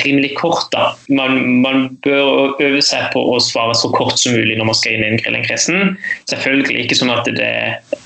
rimelig 0.02 0.34
kort. 0.36 0.66
da. 0.74 0.90
Man, 1.08 1.38
man, 1.62 1.86
bør 2.04 2.60
øve 2.60 2.82
seg 2.84 3.08
på 3.14 3.22
å 3.32 3.38
svare 3.40 3.72
så 3.78 3.88
kort 3.94 4.20
som 4.20 4.36
mulig 4.36 4.58
når 4.58 4.68
man 4.68 4.76
skal 4.76 4.98
inn 4.98 5.06
i 5.06 5.08
en 5.14 5.22
grillingkristen. 5.22 5.94
Selvfølgelig 6.28 6.84
ikke 6.84 6.98
sånn 7.00 7.14
at 7.14 7.30
det 7.38 7.52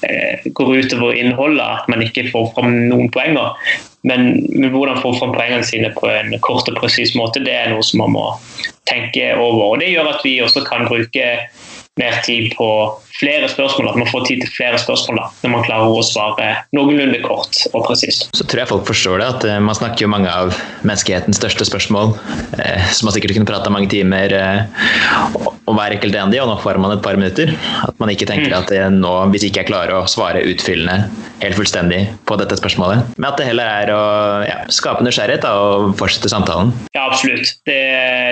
eh, 0.07 0.47
går 0.55 0.85
utover 0.85 1.19
innholdet, 1.19 1.67
at 1.67 1.91
man 1.91 2.05
ikke 2.07 2.29
får 2.31 2.53
fram 2.55 2.71
noen 2.93 3.11
poenger. 3.11 3.59
Men, 4.07 4.31
men 4.55 4.71
hvordan 4.73 5.03
få 5.03 5.13
fram 5.19 5.35
poengene 5.35 5.67
sine 5.67 5.91
på 5.99 6.09
en 6.09 6.33
kort 6.47 6.71
og 6.71 6.79
presis 6.79 7.13
måte, 7.19 7.43
det 7.45 7.53
er 7.53 7.75
noe 7.75 7.83
som 7.85 8.01
man 8.05 8.15
må 8.15 8.29
tenke 8.89 9.35
over. 9.35 9.75
Og 9.75 9.83
Det 9.83 9.91
gjør 9.91 10.15
at 10.15 10.25
vi 10.25 10.39
også 10.45 10.63
kan 10.69 10.87
bruke 10.89 11.27
mer 12.01 12.19
tid 12.27 12.51
på 12.59 12.71
flere 13.21 13.49
spørsmål, 13.53 13.91
at 13.93 13.99
man 14.01 14.09
får 14.09 14.25
tid 14.29 14.43
til 14.45 14.53
flere 14.55 14.79
spørsmål 14.81 15.21
da, 15.21 15.27
når 15.45 15.53
man 15.55 15.65
klarer 15.67 15.93
å 15.93 16.05
svare 16.07 16.49
noenlunde 16.77 17.21
kort 17.25 17.63
og 17.75 17.85
presist. 17.89 18.29
Så 18.37 18.47
tror 18.49 18.63
jeg 18.63 18.71
folk 18.73 18.87
forstår 18.89 19.21
det, 19.21 19.29
at 19.35 19.47
uh, 19.51 19.57
man 19.65 19.77
snakker 19.77 20.07
jo 20.07 20.13
mange 20.13 20.31
av 20.33 20.55
menneskehetens 20.87 21.41
største 21.41 21.67
spørsmål, 21.69 22.15
eh, 22.61 22.87
som 22.95 23.09
man 23.09 23.17
sikkert 23.17 23.37
kunne 23.37 23.49
prata 23.49 23.73
mange 23.73 23.91
timer 23.93 24.33
eh, 24.37 24.63
om 25.69 25.77
hver 25.77 25.97
enkelt 25.97 26.17
en 26.17 26.29
av 26.29 26.35
de, 26.35 26.41
og 26.43 26.49
nå 26.51 26.57
får 26.65 26.81
man 26.83 26.97
et 26.97 27.05
par 27.05 27.19
minutter. 27.21 27.53
At 27.87 28.01
man 28.03 28.13
ikke 28.13 28.29
tenker 28.31 28.51
mm. 28.51 28.59
at 28.63 28.73
det 28.73 28.83
nå, 28.97 29.13
hvis 29.35 29.47
ikke 29.49 29.65
jeg 29.65 29.71
klarer 29.73 29.99
å 29.99 30.09
svare 30.11 30.43
utfyllende 30.47 31.11
helt 31.41 31.57
fullstendig 31.57 32.03
på 32.29 32.37
dette 32.41 32.59
spørsmålet, 32.61 33.15
men 33.17 33.29
at 33.31 33.39
det 33.41 33.49
heller 33.49 33.71
er 33.85 33.95
å 33.95 34.03
ja, 34.49 34.59
skape 34.73 35.05
nysgjerrighet 35.07 35.47
da, 35.47 35.55
og 35.61 35.95
fortsette 36.01 36.33
samtalen. 36.33 36.75
Ja, 36.97 37.07
absolutt. 37.09 37.57
Det, 37.69 37.81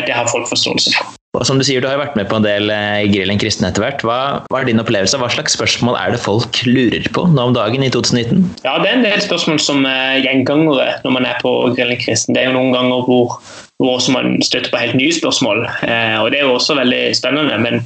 det 0.09 0.17
har 0.17 0.29
folk 0.33 0.49
forståelse 0.51 0.97
for. 0.97 1.18
Og 1.39 1.47
som 1.47 1.59
du 1.59 1.65
sier, 1.67 1.81
du 1.81 1.87
har 1.87 1.95
jo 1.95 2.03
vært 2.03 2.17
med 2.19 2.27
på 2.31 2.39
en 2.41 2.47
del 2.47 2.73
eh, 2.75 3.05
i 3.07 3.11
Grillen 3.13 3.39
kristen 3.39 3.69
etter 3.69 3.85
hvert. 3.85 4.03
Hva, 4.07 4.19
hva, 4.51 4.61
er 4.61 4.67
din 4.69 4.83
opplevelse? 4.83 5.21
Hva 5.21 5.31
slags 5.31 5.55
spørsmål 5.55 5.95
er 6.01 6.15
det 6.15 6.23
folk 6.23 6.61
lurer 6.67 7.07
på 7.15 7.27
nå 7.31 7.49
om 7.51 7.55
dagen 7.55 7.85
i 7.87 7.91
2019? 7.95 8.43
Ja, 8.65 8.75
Det 8.83 8.91
er 8.91 8.99
en 8.99 9.07
del 9.07 9.23
spørsmål 9.23 9.63
som 9.63 9.87
er 9.89 10.19
gjengangere 10.25 10.91
når 11.05 11.15
man 11.15 11.29
er 11.29 11.39
på 11.45 11.53
Grillen 11.77 12.01
kristen. 12.03 12.35
Det 12.35 12.43
er 12.43 12.51
jo 12.51 12.57
noen 12.59 12.75
ganger 12.75 13.07
hvor, 13.07 13.39
hvor 13.79 14.03
man 14.15 14.41
støtter 14.43 14.73
på 14.73 14.83
helt 14.83 14.99
nye 14.99 15.15
spørsmål. 15.15 15.63
Eh, 15.87 16.17
og 16.19 16.33
Det 16.35 16.41
er 16.41 16.49
jo 16.49 16.57
også 16.57 16.79
veldig 16.81 17.03
spennende. 17.19 17.61
Men, 17.63 17.85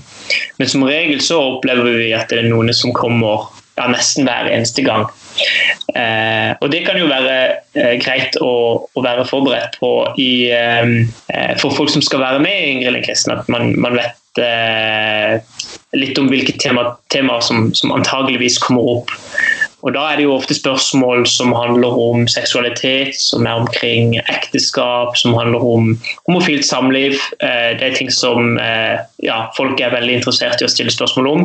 men, 0.57 0.73
som 0.73 0.87
regel 0.89 1.21
så 1.25 1.43
opplever 1.53 1.93
vi 2.01 2.13
at 2.17 2.33
det 2.33 2.41
er 2.41 2.49
noen 2.49 2.73
som 2.77 2.97
kommer 2.97 3.51
ja, 3.77 3.91
nesten 3.93 4.29
hver 4.29 4.49
eneste 4.49 4.85
gang. 4.87 5.11
Eh, 5.97 6.53
og 6.61 6.71
Det 6.73 6.83
kan 6.87 6.99
jo 6.99 7.09
være 7.11 7.37
eh, 7.77 7.95
greit 8.03 8.37
å, 8.41 8.53
å, 8.85 9.05
være 9.05 9.27
forberedt 9.29 9.79
på 9.81 9.93
i, 10.21 10.49
eh, 10.53 10.93
eh 11.35 11.55
for 11.61 11.75
folk 11.77 11.93
som 11.93 12.05
skal 12.05 12.23
være 12.23 12.43
med 12.45 12.59
i 12.67 12.75
Grillen 12.83 13.05
kristen, 13.05 13.37
at 13.37 13.49
man, 13.53 13.75
man 13.81 13.99
vet 13.99 14.43
eh, 14.43 15.41
litt 15.99 16.19
om 16.19 16.31
hvilke 16.33 16.57
temaer 16.61 16.95
tema 17.13 17.41
som, 17.45 17.71
som 17.77 17.93
antageligvis 17.97 18.61
kommer 18.63 18.97
opp. 18.97 19.17
Og 19.83 19.95
Da 19.95 20.03
er 20.13 20.17
det 20.19 20.27
jo 20.27 20.37
ofte 20.37 20.55
spørsmål 20.55 21.25
som 21.27 21.53
handler 21.57 21.97
om 21.99 22.27
seksualitet, 22.31 23.17
som 23.19 23.47
er 23.47 23.59
omkring 23.65 24.15
ekteskap, 24.31 25.17
som 25.19 25.35
handler 25.35 25.65
om 25.67 25.97
homofilt 26.29 26.67
samliv. 26.67 27.19
Eh, 27.43 27.75
det 27.79 27.89
er 27.89 27.97
ting 27.99 28.13
som 28.15 28.59
eh, 28.63 29.03
ja, 29.27 29.39
folk 29.57 29.81
er 29.83 29.95
veldig 29.95 30.21
interessert 30.21 30.63
i 30.63 30.69
å 30.69 30.71
stille 30.71 30.95
spørsmål 30.95 31.31
om, 31.33 31.45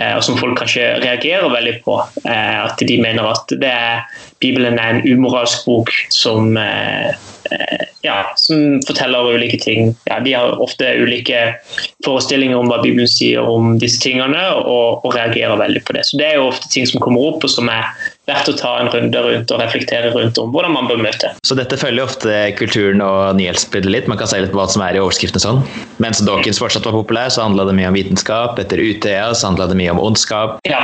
eh, 0.00 0.14
og 0.16 0.24
som 0.24 0.40
folk 0.40 0.56
kanskje 0.60 0.94
reagerer 1.04 1.52
veldig 1.52 1.76
på. 1.84 2.00
At 2.28 2.80
de 2.80 2.96
mener 3.00 3.28
at 3.28 3.52
er, 3.58 4.06
Bibelen 4.40 4.78
er 4.80 4.96
en 4.96 5.04
umoralsk 5.04 5.66
bok 5.68 5.92
som 6.14 6.56
ja, 8.04 8.32
som 8.36 8.78
forteller 8.86 9.34
ulike 9.34 9.58
ting. 9.58 9.94
Ja, 10.04 10.20
de 10.20 10.32
har 10.32 10.60
ofte 10.62 10.90
ulike 11.00 11.40
forestillinger 12.06 12.60
om 12.60 12.70
hva 12.70 12.80
Bibelen 12.82 13.08
sier 13.10 13.46
om 13.48 13.76
disse 13.80 14.00
tingene, 14.02 14.42
og, 14.58 15.04
og, 15.04 15.10
reagerer 15.16 15.58
veldig 15.60 15.82
på 15.86 15.96
det. 15.96 16.06
Så 16.06 16.20
Det 16.20 16.28
er 16.28 16.38
jo 16.38 16.48
ofte 16.50 16.70
ting 16.72 16.86
som 16.88 17.02
kommer 17.04 17.32
opp, 17.32 17.44
og 17.44 17.52
som 17.52 17.70
er 17.72 17.90
verdt 18.28 18.52
å 18.52 18.56
ta 18.58 18.74
en 18.82 18.90
runde 18.92 19.22
rundt 19.24 19.52
og 19.54 19.62
reflektere 19.62 20.12
rundt 20.14 20.38
om 20.40 20.52
hvordan 20.54 20.74
man 20.76 20.88
bør 20.90 21.02
møte. 21.08 21.32
Så 21.46 21.56
dette 21.58 21.78
følger 21.80 22.04
ofte 22.04 22.36
kulturen 22.58 23.02
og 23.04 23.38
nyhetsbildet 23.40 23.92
litt. 23.92 24.10
Man 24.10 24.20
kan 24.20 24.30
se 24.30 24.42
litt 24.42 24.52
på 24.54 24.60
hva 24.60 24.68
som 24.70 24.84
er 24.84 24.98
i 24.98 25.02
overskriftene 25.02 25.42
sånn. 25.42 25.62
Mens 26.02 26.22
Dawkins 26.24 26.60
fortsatt 26.60 26.86
var 26.88 26.96
populær, 26.96 27.32
så 27.32 27.46
handla 27.46 27.68
det 27.68 27.76
mye 27.78 27.90
om 27.90 27.98
vitenskap. 27.98 28.60
Etter 28.60 28.82
Utøya 28.82 29.30
så 29.34 29.50
handla 29.50 29.70
det 29.70 29.78
mye 29.80 29.94
om 29.94 30.02
ondskap. 30.02 30.58
Ja, 30.68 30.82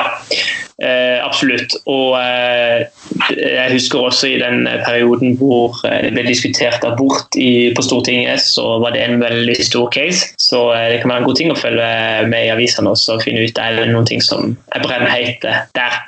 eh, 0.83 1.21
absolutt. 1.25 1.77
Og 1.91 2.17
eh, 2.19 2.87
jeg 3.31 3.75
husker 3.75 4.09
også 4.09 4.33
i 4.33 4.41
den 4.41 4.65
perioden 4.87 5.37
hvor 5.41 5.77
det 5.85 6.13
ble 6.15 6.27
diskutert 6.27 6.85
abort 6.87 7.37
i, 7.39 7.73
på 7.77 7.85
Stortinget, 7.85 8.43
så 8.43 8.79
var 8.83 8.97
det 8.97 9.05
en 9.05 9.21
veldig 9.23 9.59
stor 9.61 9.91
case. 9.95 10.33
Så 10.41 10.67
eh, 10.75 10.89
det 10.95 11.03
kan 11.03 11.13
være 11.13 11.25
en 11.25 11.29
god 11.29 11.41
ting 11.41 11.53
å 11.53 11.59
følge 11.59 11.91
med 12.31 12.49
i 12.49 12.53
avisene 12.55 12.95
også 12.95 13.19
og 13.19 13.27
finne 13.27 13.45
ut 13.45 13.61
er 13.61 13.79
det 13.79 13.89
noen 13.93 14.09
ting 14.09 14.23
som 14.25 14.55
er 14.75 14.85
brennheite 14.85 15.59
der. 15.77 16.01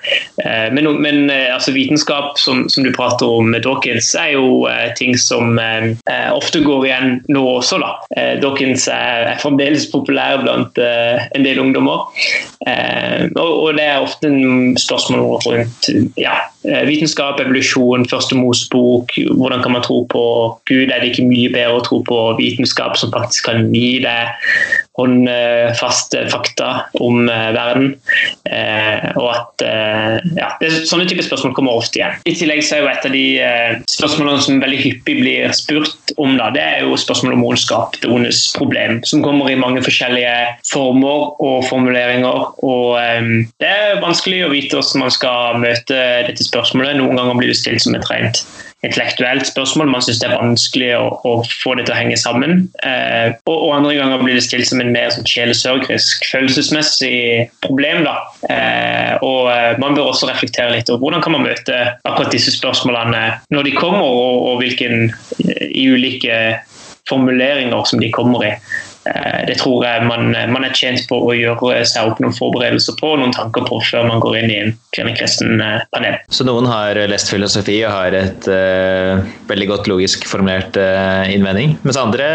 Eh, 0.43 0.69
men, 0.75 1.26
eh, 1.31 1.55
altså, 1.55 1.73
vitenskap, 1.73 2.39
som, 2.39 2.69
som, 2.69 2.85
du 2.85 2.93
prater 2.95 3.29
om 3.29 3.51
med 3.53 3.65
Dawkins, 3.67 4.13
er 4.19 4.35
jo 4.37 4.67
eh, 4.71 4.91
ting 4.99 5.17
som 5.19 5.59
eh, 5.59 5.93
ofte 6.33 6.63
går 6.65 6.87
igjen 6.89 7.17
nå 7.33 7.45
også. 7.57 7.81
da. 7.83 7.93
Dawkins 8.43 8.87
er, 8.93 9.27
er 9.33 9.41
fremdeles 9.43 9.89
populær 9.93 10.41
blant 10.43 10.79
en 10.79 11.45
del 11.45 11.59
ungdommer. 11.61 12.07
Og, 13.37 13.51
og, 13.51 13.69
det 13.77 13.85
er 13.85 14.03
ofte 14.03 14.31
en 14.31 14.77
spørsmål 14.81 15.39
rundt 15.45 15.89
ja, 16.19 16.35
vitenskap, 16.89 17.41
evolusjon, 17.43 18.07
første 18.11 18.39
Mosebok. 18.39 19.15
Hvordan 19.37 19.63
kan 19.65 19.77
man 19.77 19.85
tro 19.85 20.03
på 20.11 20.25
Gud? 20.69 20.89
Er 20.89 21.03
det 21.03 21.13
ikke 21.13 21.29
mye 21.29 21.53
bedre 21.53 21.79
å 21.79 21.85
tro 21.87 22.01
på 22.07 22.21
vitenskap 22.41 22.97
som 22.99 23.13
faktisk 23.15 23.51
kan 23.51 23.69
gi 23.75 23.99
deg 24.05 24.33
håndfaste 24.97 26.25
fakta 26.33 26.71
om 27.05 27.29
verden? 27.29 27.95
Og 29.17 29.29
at 29.35 29.67
ja, 29.67 30.51
det, 30.63 30.73
Sånne 30.89 31.09
type 31.17 31.27
spørsmål 31.27 31.55
kommer 31.57 31.81
ofte 31.81 32.01
igjen. 32.01 32.19
I 32.29 32.35
tillegg 32.37 32.63
så 32.65 32.77
er 32.77 32.85
jo 32.85 32.91
et 32.91 33.09
av 33.09 33.15
de 33.15 33.25
eh, 33.43 33.79
spørsmålene 33.91 34.45
som 34.45 34.61
veldig 34.63 34.81
hyppig 34.83 35.17
blir 35.21 35.55
spurt 35.57 36.15
om, 36.17 36.37
da, 36.39 36.51
det 36.55 36.63
er 36.63 36.85
jo 36.85 36.99
spørsmålet 37.01 37.39
om 37.39 37.47
ondskap, 37.51 37.97
det 38.03 38.11
ondes 38.13 38.43
problem, 38.57 39.01
som 39.09 39.25
kommer 39.25 39.51
i 39.51 39.59
mange 39.59 39.83
forskjellige 39.85 40.35
former 40.69 41.33
og 41.43 41.67
formuleringer. 41.71 42.53
og 42.67 42.97
um, 43.01 43.33
Det 43.63 43.71
er 43.71 44.03
vanskelig 44.05 44.45
å 44.47 44.53
vite 44.53 44.77
hvordan 44.77 45.07
man 45.07 45.15
skal 45.15 45.61
møte 45.63 46.01
dette 46.29 46.47
spørsmålet. 46.47 46.99
Noen 47.01 47.19
ganger 47.19 47.41
blir 47.41 47.53
det 47.53 47.61
stilt 47.61 47.85
som 47.85 47.97
et 47.97 48.09
rent 48.11 48.45
intellektuelt 48.85 49.47
spørsmål. 49.49 49.89
Man 49.91 50.05
syns 50.05 50.21
det 50.21 50.29
er 50.29 50.37
vanskelig 50.37 50.91
å, 50.99 51.07
å, 51.27 51.33
få 51.63 51.75
det 51.79 51.87
til 51.87 51.95
å 51.95 51.99
henge 51.99 52.19
sammen. 52.21 52.67
Eh, 52.85 53.33
og, 53.49 53.55
og, 53.55 53.71
andre 53.79 53.97
ganger 53.97 54.23
blir 54.23 54.37
det 54.37 54.45
stilt 54.45 54.69
som 54.69 54.83
en 54.83 54.93
mer 54.95 55.11
sånn 55.15 55.29
sjelesørgerisk, 55.31 56.29
følelsesmessig 56.33 57.17
problem. 57.65 58.05
Da. 58.07 58.17
Eh, 58.53 59.13
og 59.25 59.51
eh, 59.53 59.73
man 59.83 59.97
bør 59.97 60.13
også 60.13 60.31
reflektere 60.31 60.77
litt 60.77 60.93
over 60.93 61.07
hvordan 61.07 61.25
kan 61.25 61.37
man 61.37 61.47
møte 61.49 61.83
akkurat 62.05 62.35
disse 62.35 62.55
spørsmålene 62.55 63.25
når 63.55 63.71
de 63.71 63.77
kommer, 63.79 64.07
og, 64.07 64.51
og 64.51 64.63
hvilken 64.63 65.11
i 65.67 65.89
ulike 65.93 66.41
formuleringer 67.07 67.87
som 67.87 68.03
de 68.03 68.11
kommer 68.15 68.45
i. 68.45 68.53
Eh, 69.07 69.47
det 69.47 69.59
tror 69.61 69.85
jeg 69.87 70.07
man, 70.09 70.33
man, 70.53 70.67
er 70.67 70.75
tjent 70.77 71.07
på 71.11 71.19
å 71.29 71.35
gjøre 71.37 71.85
seg 71.89 72.11
opp 72.11 72.21
noen 72.23 72.35
forberedelser 72.37 72.97
på 73.01 73.13
noen 73.21 73.35
tanker 73.35 73.67
på 73.69 73.79
før 73.91 74.09
man 74.09 74.23
går 74.23 74.41
inn 74.41 74.53
i 74.53 74.59
en 74.65 75.13
kristen 75.17 75.61
eh, 75.63 75.85
panel. 75.95 76.19
Så 76.33 76.47
noen 76.49 76.67
har 76.71 76.99
lest 77.11 77.31
filosofi 77.31 77.79
og 77.87 77.93
har 77.93 78.17
et 78.17 78.49
uh, 78.51 79.21
veldig 79.51 79.67
godt 79.69 79.89
logisk 79.91 80.25
formulert 80.29 80.77
uh, 80.81 81.27
innvending, 81.31 81.77
mens 81.85 81.99
andre 82.01 82.27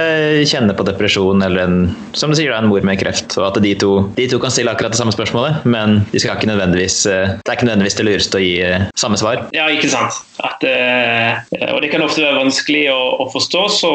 kjenner 0.47 0.77
på 0.77 0.85
depresjon 0.87 1.41
eller 1.43 1.65
en, 1.65 1.79
som 2.17 2.31
du 2.31 2.37
sier, 2.37 2.53
en 2.55 2.69
mor 2.69 2.85
med 2.85 2.99
kreft. 3.01 3.35
Og 3.39 3.47
at 3.49 3.59
de 3.63 3.73
to, 3.79 3.91
de 4.17 4.27
to, 4.31 4.39
kan 4.41 4.53
stille 4.53 4.71
akkurat 4.71 4.93
det 4.93 4.99
samme 5.01 5.15
spørsmålet, 5.15 5.65
men 5.65 6.01
de 6.11 6.21
skal 6.21 6.37
ikke 6.37 6.51
nødvendigvis, 6.51 7.01
uh, 7.09 7.35
det 7.41 7.49
er 7.49 7.59
ikke 7.59 7.69
nødvendigvis 7.69 7.99
det 7.99 8.07
lureste 8.07 8.39
å 8.39 8.43
gi 8.43 8.53
samme 8.99 9.19
svar. 9.19 9.45
Ja, 9.55 9.67
ikke 9.73 9.89
sant. 9.91 10.21
At, 10.41 10.63
og 10.65 11.79
det 11.83 11.91
kan 11.91 12.01
ofte 12.01 12.23
være 12.23 12.39
vanskelig 12.39 12.85
å, 12.93 12.99
å 13.21 13.27
forstå 13.33 13.61
så, 13.75 13.91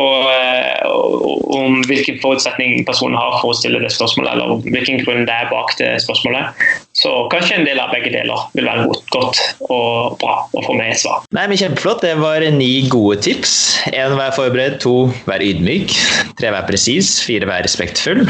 om 1.57 1.81
hvilken 1.89 2.21
forutsetning 2.23 2.66
mening 2.67 2.87
personen 2.87 3.17
har 3.19 3.39
for 3.41 3.53
å 3.53 3.57
stille 3.57 3.81
det 3.83 3.93
spørsmålet, 3.95 4.35
eller 4.35 4.67
hvilken 4.67 5.03
grunn 5.05 5.27
det 5.29 5.35
er 5.35 5.51
bak 5.51 5.75
det 5.79 5.97
spørsmålet. 6.05 6.67
Så 6.97 7.11
kanskje 7.33 7.59
en 7.59 7.67
del 7.69 7.79
av 7.81 7.93
begge 7.93 8.11
deler 8.15 8.47
vil 8.57 8.67
være 8.67 8.87
godt 9.13 9.41
og 9.69 10.17
bra 10.21 10.37
å 10.57 10.63
få 10.65 10.77
med 10.79 10.95
et 10.95 11.01
svar. 11.03 11.27
Nei, 11.37 11.45
men 11.51 11.61
Kjempeflott. 11.61 12.01
Det 12.07 12.15
var 12.21 12.45
ni 12.57 12.87
gode 12.93 13.19
tips. 13.25 13.53
Én 13.93 14.17
vær 14.17 14.35
forberedt, 14.37 14.79
to 14.85 15.11
vær 15.29 15.45
ydmyk, 15.45 15.93
tre 16.41 16.53
vær 16.55 16.67
presis, 16.69 17.17
fire 17.27 17.49
vær 17.49 17.65
respektfull, 17.67 18.25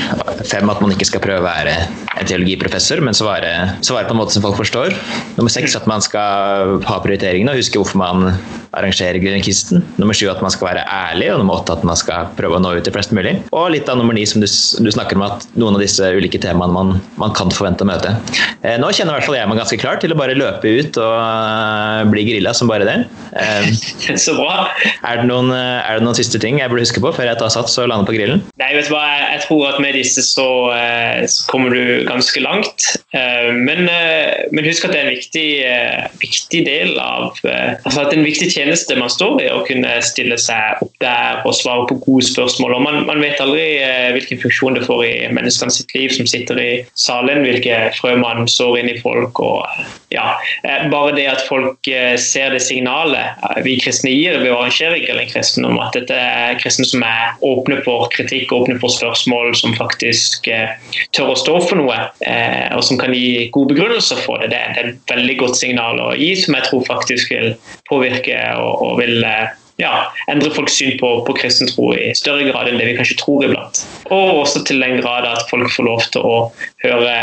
fem 0.51 0.72
at 0.72 0.83
man 0.83 0.94
ikke 0.94 1.09
skal 1.09 1.22
prøve 1.25 1.42
å 1.42 1.46
være 1.46 1.77
en 2.16 2.29
teologiprofessor, 2.29 3.03
men 3.05 3.16
svare, 3.16 3.53
svare 3.87 4.09
på 4.09 4.16
en 4.16 4.20
måte 4.22 4.35
som 4.35 4.44
folk 4.44 4.59
forstår. 4.59 4.94
Nummer 5.38 5.53
seks 5.53 5.77
at 5.79 5.87
man 5.90 6.03
skal 6.05 6.79
ha 6.88 7.01
prioriteringene 7.05 7.55
og 7.55 7.61
huske 7.61 7.79
hvorfor 7.81 8.01
man 8.03 8.33
arrangerer 8.77 9.20
Grünerkisten. 9.22 9.85
Nummer 10.01 10.16
sju 10.16 10.29
at 10.33 10.42
man 10.44 10.53
skal 10.53 10.70
være 10.72 10.85
ærlig, 10.90 11.31
og 11.33 11.40
nummer 11.42 11.61
åtte 11.61 11.77
at 11.77 11.87
man 11.87 11.99
skal 11.99 12.31
prøve 12.38 12.59
å 12.59 12.62
nå 12.62 12.75
ut 12.77 12.85
til 12.87 12.94
flest 12.94 13.14
mulig. 13.16 13.38
Og 13.57 13.70
litt 13.72 13.88
av 13.88 14.01
nummer 14.01 14.16
ni 14.16 14.25
som 14.28 14.42
du, 14.42 14.48
du 14.48 14.90
snakker 14.92 15.18
om 15.18 15.24
at 15.26 15.46
noen 15.58 15.76
av 15.78 15.82
disse 15.82 16.10
ulike 16.16 16.40
temaene 16.42 16.74
man, 16.74 16.96
man 17.20 17.34
kan 17.36 17.52
forvente 17.54 17.86
å 17.86 17.88
møte. 17.88 18.12
Eh, 18.62 18.76
nå 18.80 18.90
kjenner 18.90 19.14
i 19.14 19.18
hvert 19.18 19.28
fall 19.28 19.38
jeg 19.38 19.50
meg 19.50 19.60
ganske 19.60 19.78
klar 19.80 20.00
til 20.02 20.14
å 20.14 20.18
bare 20.18 20.36
løpe 20.36 20.70
ut 20.78 20.98
og 21.00 21.14
uh, 21.16 22.02
bli 22.10 22.26
grilla 22.28 22.54
som 22.56 22.70
bare 22.70 22.86
det. 22.88 22.96
Eh, 23.38 23.70
så 24.24 24.36
bra. 24.36 24.68
Er 25.06 25.22
det, 25.22 25.26
noen, 25.30 25.52
er 25.54 25.98
det, 25.98 26.04
noen, 26.06 26.18
siste 26.18 26.40
ting 26.42 26.60
jeg 26.60 26.72
burde 26.72 26.86
huske 26.86 27.02
på 27.02 27.12
før 27.16 27.30
jeg 27.30 27.40
tar 27.40 27.52
sats 27.52 27.76
og 27.80 27.90
lander 27.90 28.08
på 28.08 28.16
grillen? 28.16 28.42
Nei, 28.60 28.72
vet 28.76 28.90
du 28.90 28.94
hva, 28.94 29.04
jeg, 29.22 29.42
tror 29.46 29.64
at 29.70 29.80
med 29.82 29.96
disse 29.98 30.24
så, 30.26 30.48
uh, 30.72 31.22
så 31.30 31.46
kommer 31.50 31.74
du 31.74 32.06
ganske 32.08 32.42
langt. 32.44 32.92
Men, 33.16 33.86
men, 33.86 34.66
husk 34.66 34.84
at 34.84 34.92
det 34.92 34.98
er 34.98 35.06
en 35.06 35.14
viktig, 35.14 35.46
viktig 36.20 36.60
del 36.66 36.98
av 37.00 37.38
altså 37.46 38.02
at 38.02 38.10
det 38.10 38.16
er 38.16 38.20
en 38.20 38.26
viktig 38.26 38.48
tjeneste 38.52 38.96
man 38.98 39.12
står 39.12 39.40
i, 39.44 39.46
å 39.52 39.62
kunne 39.66 39.94
stille 40.04 40.36
seg 40.40 40.82
opp 40.84 40.92
der 41.02 41.40
og 41.46 41.54
svare 41.56 41.86
på 41.90 41.98
gode 42.04 42.26
spørsmål. 42.28 42.76
og 42.76 42.84
Man, 42.84 42.98
man 43.08 43.22
vet 43.22 43.40
aldri 43.42 43.64
hvilken 44.16 44.40
funksjon 44.42 44.79
det 44.79 44.87
får 44.88 45.05
i 45.07 45.12
menneskene 45.37 45.72
sitt 45.72 45.94
liv 45.96 46.14
som 46.16 46.29
sitter 46.29 46.61
i 46.61 46.70
salen, 46.98 47.44
hvilke 47.44 47.87
frø 47.98 48.16
man 48.20 48.48
sår 48.50 48.81
inn 48.81 48.90
i 48.92 48.98
folk. 49.02 49.40
og 49.40 49.64
ja, 50.14 50.40
eh, 50.62 50.88
Bare 50.90 51.14
det 51.16 51.26
at 51.31 51.42
folk 51.48 51.88
eh, 51.90 52.14
ser 52.20 52.55
det 52.55 52.62
signalet 52.62 53.42
eh, 53.42 53.62
vi 53.66 53.76
kristne 53.83 54.12
gir 54.12 54.38
ved 54.42 54.52
å 54.52 54.61
arrangere 54.61 55.00
Grillen 55.02 55.31
kristen, 55.31 55.66
om 55.66 55.81
at 55.83 55.96
dette 55.96 56.14
er 56.16 56.59
kristne 56.61 56.87
som 56.88 57.05
er 57.07 57.35
åpne 57.46 57.81
for 57.87 58.07
kritikk, 58.14 58.55
åpne 58.55 58.79
for 58.83 58.92
spørsmål, 58.92 59.55
som 59.59 59.74
faktisk 59.76 60.48
tør 61.16 61.33
å 61.33 61.38
stå 61.38 61.59
for 61.66 61.79
noe, 61.81 61.96
og 62.76 62.83
som 62.85 62.98
kan 63.00 63.14
gi 63.14 63.48
gode 63.55 63.74
begrunnelser 63.74 64.20
for 64.22 64.42
det. 64.42 64.50
Det 64.52 64.61
er 64.62 64.90
et 64.92 65.11
veldig 65.11 65.37
godt 65.42 65.59
signal 65.59 66.00
å 66.02 66.11
gi, 66.16 66.33
som 66.38 66.57
jeg 66.57 66.68
tror 66.68 66.85
faktisk 66.88 67.33
vil 67.35 67.55
påvirke 67.90 68.38
og, 68.61 68.83
og 68.87 69.00
vil 69.02 69.26
ja, 69.80 69.92
endre 70.32 70.50
folks 70.54 70.76
syn 70.78 70.96
på, 71.00 71.10
på 71.26 71.36
kristen 71.36 71.68
tro 71.68 71.90
i 71.96 72.12
større 72.16 72.46
grad 72.48 72.70
enn 72.70 72.80
det 72.80 72.88
vi 72.88 72.96
kanskje 72.98 73.18
tror 73.20 73.44
iblant. 73.44 73.82
Og 74.08 74.42
også 74.42 74.64
til 74.68 74.80
den 74.82 75.02
grad 75.02 75.28
at 75.28 75.44
folk 75.50 75.68
får 75.74 75.88
lov 75.88 76.06
til 76.14 76.24
å 76.24 76.38
høre 76.84 77.16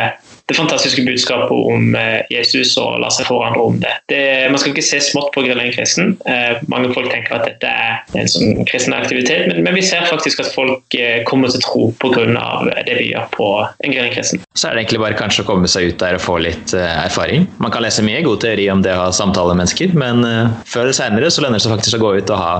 det 0.47 0.58
fantastiske 0.58 1.01
budskapet 1.08 1.51
om 1.51 1.95
eh, 1.95 2.19
Jesus 2.29 2.75
og 2.79 2.99
la 2.99 3.10
seg 3.13 3.29
forandre 3.29 3.63
om 3.63 3.77
det. 3.79 3.93
det. 4.12 4.23
Man 4.51 4.60
skal 4.60 4.73
ikke 4.73 4.84
se 4.84 4.99
smått 5.03 5.32
på 5.36 5.45
grilling 5.45 5.71
kristen. 5.75 6.17
Eh, 6.27 6.60
mange 6.71 6.91
folk 6.95 7.08
tenker 7.13 7.38
at 7.38 7.45
dette 7.47 7.69
er 7.69 8.01
en 8.19 8.32
sånn 8.32 8.65
kristen 8.67 8.95
aktivitet, 8.97 9.47
men, 9.47 9.63
men, 9.63 9.77
vi 9.77 9.86
ser 9.86 10.03
faktisk 10.10 10.43
at 10.43 10.51
folk 10.53 10.97
eh, 10.99 11.21
kommer 11.29 11.53
til 11.53 11.63
tro 11.63 11.88
pga. 12.03 12.25
det 12.84 12.97
vi 12.99 13.10
gjør 13.13 13.29
på 13.34 13.49
en 13.63 13.95
grilling 13.95 14.13
kristen. 14.15 14.43
Så 14.53 14.67
er 14.67 14.75
det 14.75 14.84
egentlig 14.84 15.03
bare 15.06 15.17
kanskje 15.19 15.45
å 15.45 15.47
komme 15.47 15.71
seg 15.71 15.93
ut 15.93 15.99
der 16.03 16.19
og 16.19 16.25
få 16.25 16.38
litt 16.43 16.75
erfaring. 16.75 17.47
Man 17.63 17.71
kan 17.73 17.86
lese 17.86 18.03
mye 18.06 18.21
god 18.25 18.43
teori 18.43 18.67
om 18.73 18.84
det 18.84 18.93
å 18.97 19.06
ha 19.06 19.10
samtaler 19.15 19.56
med 19.56 19.63
mennesker, 19.63 19.95
men 19.97 20.23
før 20.67 20.86
eller 20.86 20.97
senere 20.97 21.32
så 21.32 21.43
lønner 21.45 21.62
det 21.62 21.65
seg 21.65 21.75
faktisk 21.77 21.97
å 21.97 22.03
gå 22.03 22.15
ut 22.19 22.34
og 22.36 22.41
ha 22.41 22.53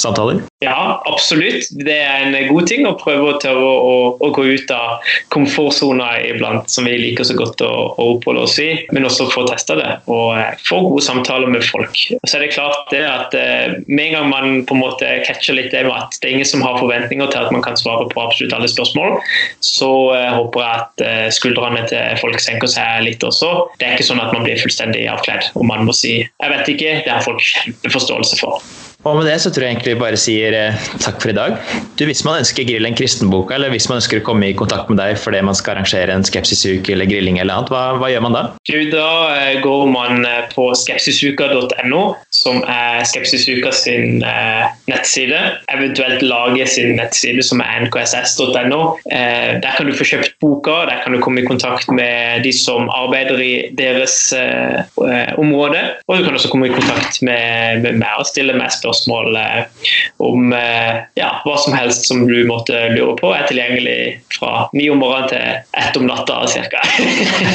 samtaler. 0.00 0.40
Ja, 0.60 1.02
absolutt. 1.06 1.68
Det 1.70 1.94
er 1.94 2.24
en 2.26 2.48
god 2.50 2.66
ting 2.66 2.82
å 2.88 2.96
prøve 2.98 3.30
å, 3.30 3.58
å, 3.62 3.98
å 4.18 4.30
gå 4.34 4.42
ut 4.58 4.72
av 4.74 5.04
komfortsona 5.30 6.08
iblant, 6.26 6.66
som 6.72 6.88
vi 6.88 6.96
liker 6.98 7.28
så 7.28 7.36
godt 7.38 7.62
å, 7.62 7.70
å 7.94 8.06
oppholde 8.16 8.42
oss 8.42 8.56
i, 8.58 8.72
men 8.90 9.06
også 9.06 9.28
få 9.30 9.44
testa 9.46 9.76
det 9.78 9.92
og 10.10 10.32
eh, 10.34 10.58
få 10.66 10.80
gode 10.88 11.04
samtaler 11.06 11.52
med 11.52 11.62
folk. 11.62 11.94
Og 12.16 12.26
så 12.26 12.40
er 12.40 12.44
det 12.44 12.50
klart 12.56 12.90
det 12.90 13.04
at 13.06 13.36
eh, 13.38 13.78
Med 13.86 14.08
en 14.08 14.16
gang 14.16 14.26
man 14.32 14.66
på 14.66 14.74
en 14.74 14.82
måte 14.82 15.12
catcher 15.28 15.54
litt 15.54 15.70
det 15.70 15.84
med 15.86 15.94
at 15.94 16.18
det 16.18 16.26
er 16.26 16.34
ingen 16.40 16.50
som 16.50 16.66
har 16.66 16.80
forventninger 16.80 17.30
til 17.30 17.46
at 17.46 17.54
man 17.54 17.62
kan 17.62 17.78
svare 17.78 18.08
på 18.10 18.24
absolutt 18.24 18.58
alle 18.58 18.70
spørsmål, 18.72 19.20
så 19.62 19.92
eh, 20.16 20.28
håper 20.34 20.64
jeg 20.64 20.82
at 20.82 21.34
skuldrene 21.38 21.86
til 21.86 22.18
folk 22.18 22.42
senker 22.42 22.74
seg 22.74 23.06
litt 23.06 23.22
også. 23.22 23.52
Det 23.78 23.86
er 23.86 23.94
ikke 23.94 24.10
sånn 24.10 24.26
at 24.26 24.34
man 24.34 24.42
blir 24.48 24.58
fullstendig 24.58 25.06
avkledd 25.14 25.52
og 25.54 25.70
man 25.70 25.86
må 25.86 25.94
si 25.94 26.18
'jeg 26.18 26.54
vet 26.56 26.74
ikke', 26.74 27.00
det 27.06 27.14
har 27.14 27.22
folk 27.22 27.42
kjempeforståelse 27.46 28.42
for. 28.42 28.87
Og 29.06 29.14
med 29.14 29.28
det 29.28 29.36
så 29.38 29.50
tror 29.54 29.62
jeg 29.62 29.76
egentlig 29.76 29.92
vi 29.94 30.00
bare 30.00 30.18
sier 30.18 30.54
eh, 30.58 30.86
takk 30.98 31.20
for 31.22 31.30
i 31.30 31.36
dag. 31.36 31.54
Du, 31.94 32.02
Hvis 32.08 32.24
man 32.26 32.40
ønsker 32.40 32.66
Grill 32.66 32.88
en 32.88 32.96
kristenboka, 32.98 33.54
eller 33.54 33.70
hvis 33.70 33.86
man 33.86 34.00
ønsker 34.00 34.18
å 34.18 34.24
komme 34.26 34.48
i 34.50 34.56
kontakt 34.58 34.90
med 34.90 34.98
deg 34.98 35.14
fordi 35.22 35.42
man 35.46 35.54
skal 35.54 35.76
arrangere 35.76 36.14
en 36.14 36.26
skepsisuke 36.26 36.96
eller 36.96 37.06
grilling 37.06 37.38
eller 37.38 37.60
annet, 37.60 37.70
hva, 37.70 37.82
hva, 38.00 38.10
gjør 38.10 38.24
man 38.26 38.34
da? 38.34 38.42
Du, 38.66 38.74
Da 38.90 39.06
eh, 39.36 39.60
går 39.62 39.84
man 39.94 40.26
eh, 40.26 40.48
på 40.50 40.66
skepsisuka.no, 40.82 42.02
som 42.38 42.60
er 42.68 43.02
Skepsisuka 43.08 43.72
sin 43.74 44.22
eh, 44.22 44.66
nettside. 44.90 45.38
Eventuelt 45.72 46.22
lage 46.22 46.66
sin 46.70 46.94
nettside, 46.98 47.42
som 47.46 47.62
er 47.64 47.86
nkss.no. 47.86 48.80
Eh, 49.10 49.58
der 49.62 49.76
kan 49.76 49.88
du 49.88 49.94
få 49.96 50.06
kjøpt 50.06 50.38
boka, 50.42 50.84
der 50.88 51.02
kan 51.04 51.16
du 51.16 51.22
komme 51.24 51.42
i 51.42 51.48
kontakt 51.48 51.90
med 51.90 52.44
de 52.46 52.52
som 52.54 52.88
arbeider 52.94 53.42
i 53.42 53.52
deres 53.78 54.16
eh, 54.36 55.34
område. 55.38 55.82
Og 56.06 56.18
du 56.18 56.26
kan 56.26 56.38
også 56.38 56.50
komme 56.52 56.70
i 56.70 56.74
kontakt 56.74 57.20
med, 57.26 57.82
med 57.84 57.98
meg 58.02 58.22
og 58.22 58.28
stille 58.30 58.56
meg 58.58 58.72
spørsmål 58.74 59.38
eh, 59.40 59.88
om 60.22 60.52
eh, 60.54 61.02
ja, 61.18 61.32
hva 61.44 61.56
som 61.60 61.74
helst 61.76 62.06
som 62.08 62.26
du 62.28 62.36
måtte 62.48 62.76
lure 62.94 63.16
på. 63.18 63.32
Jeg 63.34 63.44
er 63.44 63.50
tilgjengelig 63.52 63.98
fra 64.38 64.68
ni 64.76 64.88
om 64.92 65.02
morgenen 65.02 65.32
til 65.32 65.82
ett 65.82 65.98
om 65.98 66.06
natta 66.08 66.40
ca. 66.48 66.82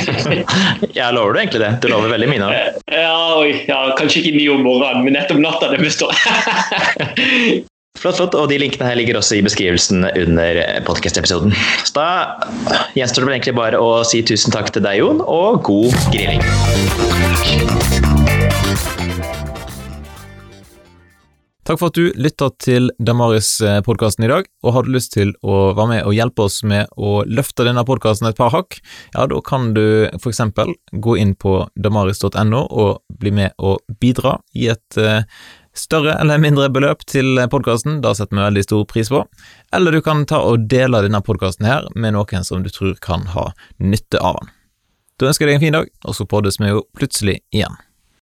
jeg 1.00 1.16
lover 1.16 1.34
du 1.34 1.42
egentlig 1.42 1.64
det? 1.64 1.72
Du 1.84 1.90
lover 1.92 2.12
veldig 2.14 2.32
mye 2.34 2.44
nå? 2.44 2.52
Ja, 2.94 3.42
ja, 3.68 3.80
kanskje 3.98 4.22
ikke 4.22 4.36
ni 4.36 4.46
om 4.52 4.62
morgenen, 4.62 4.73
men 5.04 5.14
nettopp 5.18 5.40
natta, 5.44 5.72
det 5.74 5.84
består. 5.84 6.14
Flott, 8.04 8.18
flott. 8.18 8.34
Og 8.36 8.50
de 8.52 8.58
linkene 8.60 8.88
her 8.90 8.98
ligger 9.00 9.20
også 9.20 9.38
i 9.38 9.44
beskrivelsen 9.46 10.04
under 10.04 10.60
podkast-episoden. 10.88 11.54
Så 11.86 11.94
da 11.96 12.08
gjenstår 12.98 13.24
det 13.24 13.30
vel 13.30 13.38
egentlig 13.38 13.56
bare 13.62 13.80
å 13.80 14.02
si 14.08 14.24
tusen 14.28 14.52
takk 14.52 14.74
til 14.74 14.84
deg, 14.84 15.00
Jon, 15.00 15.22
og 15.24 15.62
god 15.70 15.96
grilling. 16.12 18.03
Takk 21.64 21.80
for 21.80 21.94
at 21.94 21.96
du 21.96 22.10
lytta 22.20 22.50
til 22.60 22.90
Damaris-podkasten 23.00 24.26
i 24.26 24.28
dag, 24.28 24.48
og 24.68 24.74
har 24.76 24.84
du 24.84 24.90
lyst 24.92 25.14
til 25.14 25.30
å 25.48 25.72
være 25.72 25.90
med 25.94 26.08
og 26.10 26.16
hjelpe 26.18 26.44
oss 26.44 26.58
med 26.68 26.90
å 27.00 27.22
løfte 27.24 27.64
denne 27.64 27.86
podkasten 27.88 28.28
et 28.28 28.36
par 28.36 28.52
hakk, 28.52 28.82
ja, 29.14 29.24
da 29.32 29.40
kan 29.48 29.70
du 29.78 30.10
for 30.18 30.34
eksempel 30.34 30.74
gå 30.92 31.16
inn 31.22 31.32
på 31.40 31.62
damaris.no 31.80 32.66
og 32.68 33.00
bli 33.16 33.32
med 33.40 33.56
og 33.64 33.80
bidra, 34.04 34.42
i 34.52 34.68
et 34.74 35.00
uh, 35.00 35.24
større 35.72 36.18
eller 36.20 36.44
mindre 36.44 36.68
beløp 36.68 37.08
til 37.08 37.40
podkasten, 37.48 38.02
da 38.04 38.12
setter 38.12 38.36
vi 38.36 38.44
veldig 38.44 38.66
stor 38.68 38.84
pris 38.92 39.14
på, 39.14 39.24
eller 39.72 39.96
du 39.96 40.02
kan 40.04 40.28
ta 40.28 40.44
og 40.44 40.68
dele 40.68 41.06
denne 41.08 41.24
podkasten 41.24 41.70
her 41.70 41.88
med 41.96 42.18
noen 42.18 42.44
som 42.44 42.68
du 42.68 42.74
tror 42.76 43.00
kan 43.00 43.24
ha 43.38 43.54
nytte 43.80 44.20
av 44.20 44.42
den. 44.42 44.52
Da 45.16 45.32
ønsker 45.32 45.48
jeg 45.48 45.56
deg 45.56 45.62
en 45.62 45.66
fin 45.70 45.80
dag, 45.80 45.96
og 46.04 46.20
så 46.20 46.28
poddes 46.28 46.60
vi 46.60 46.76
jo 46.76 46.84
plutselig 46.92 47.40
igjen. 47.56 47.80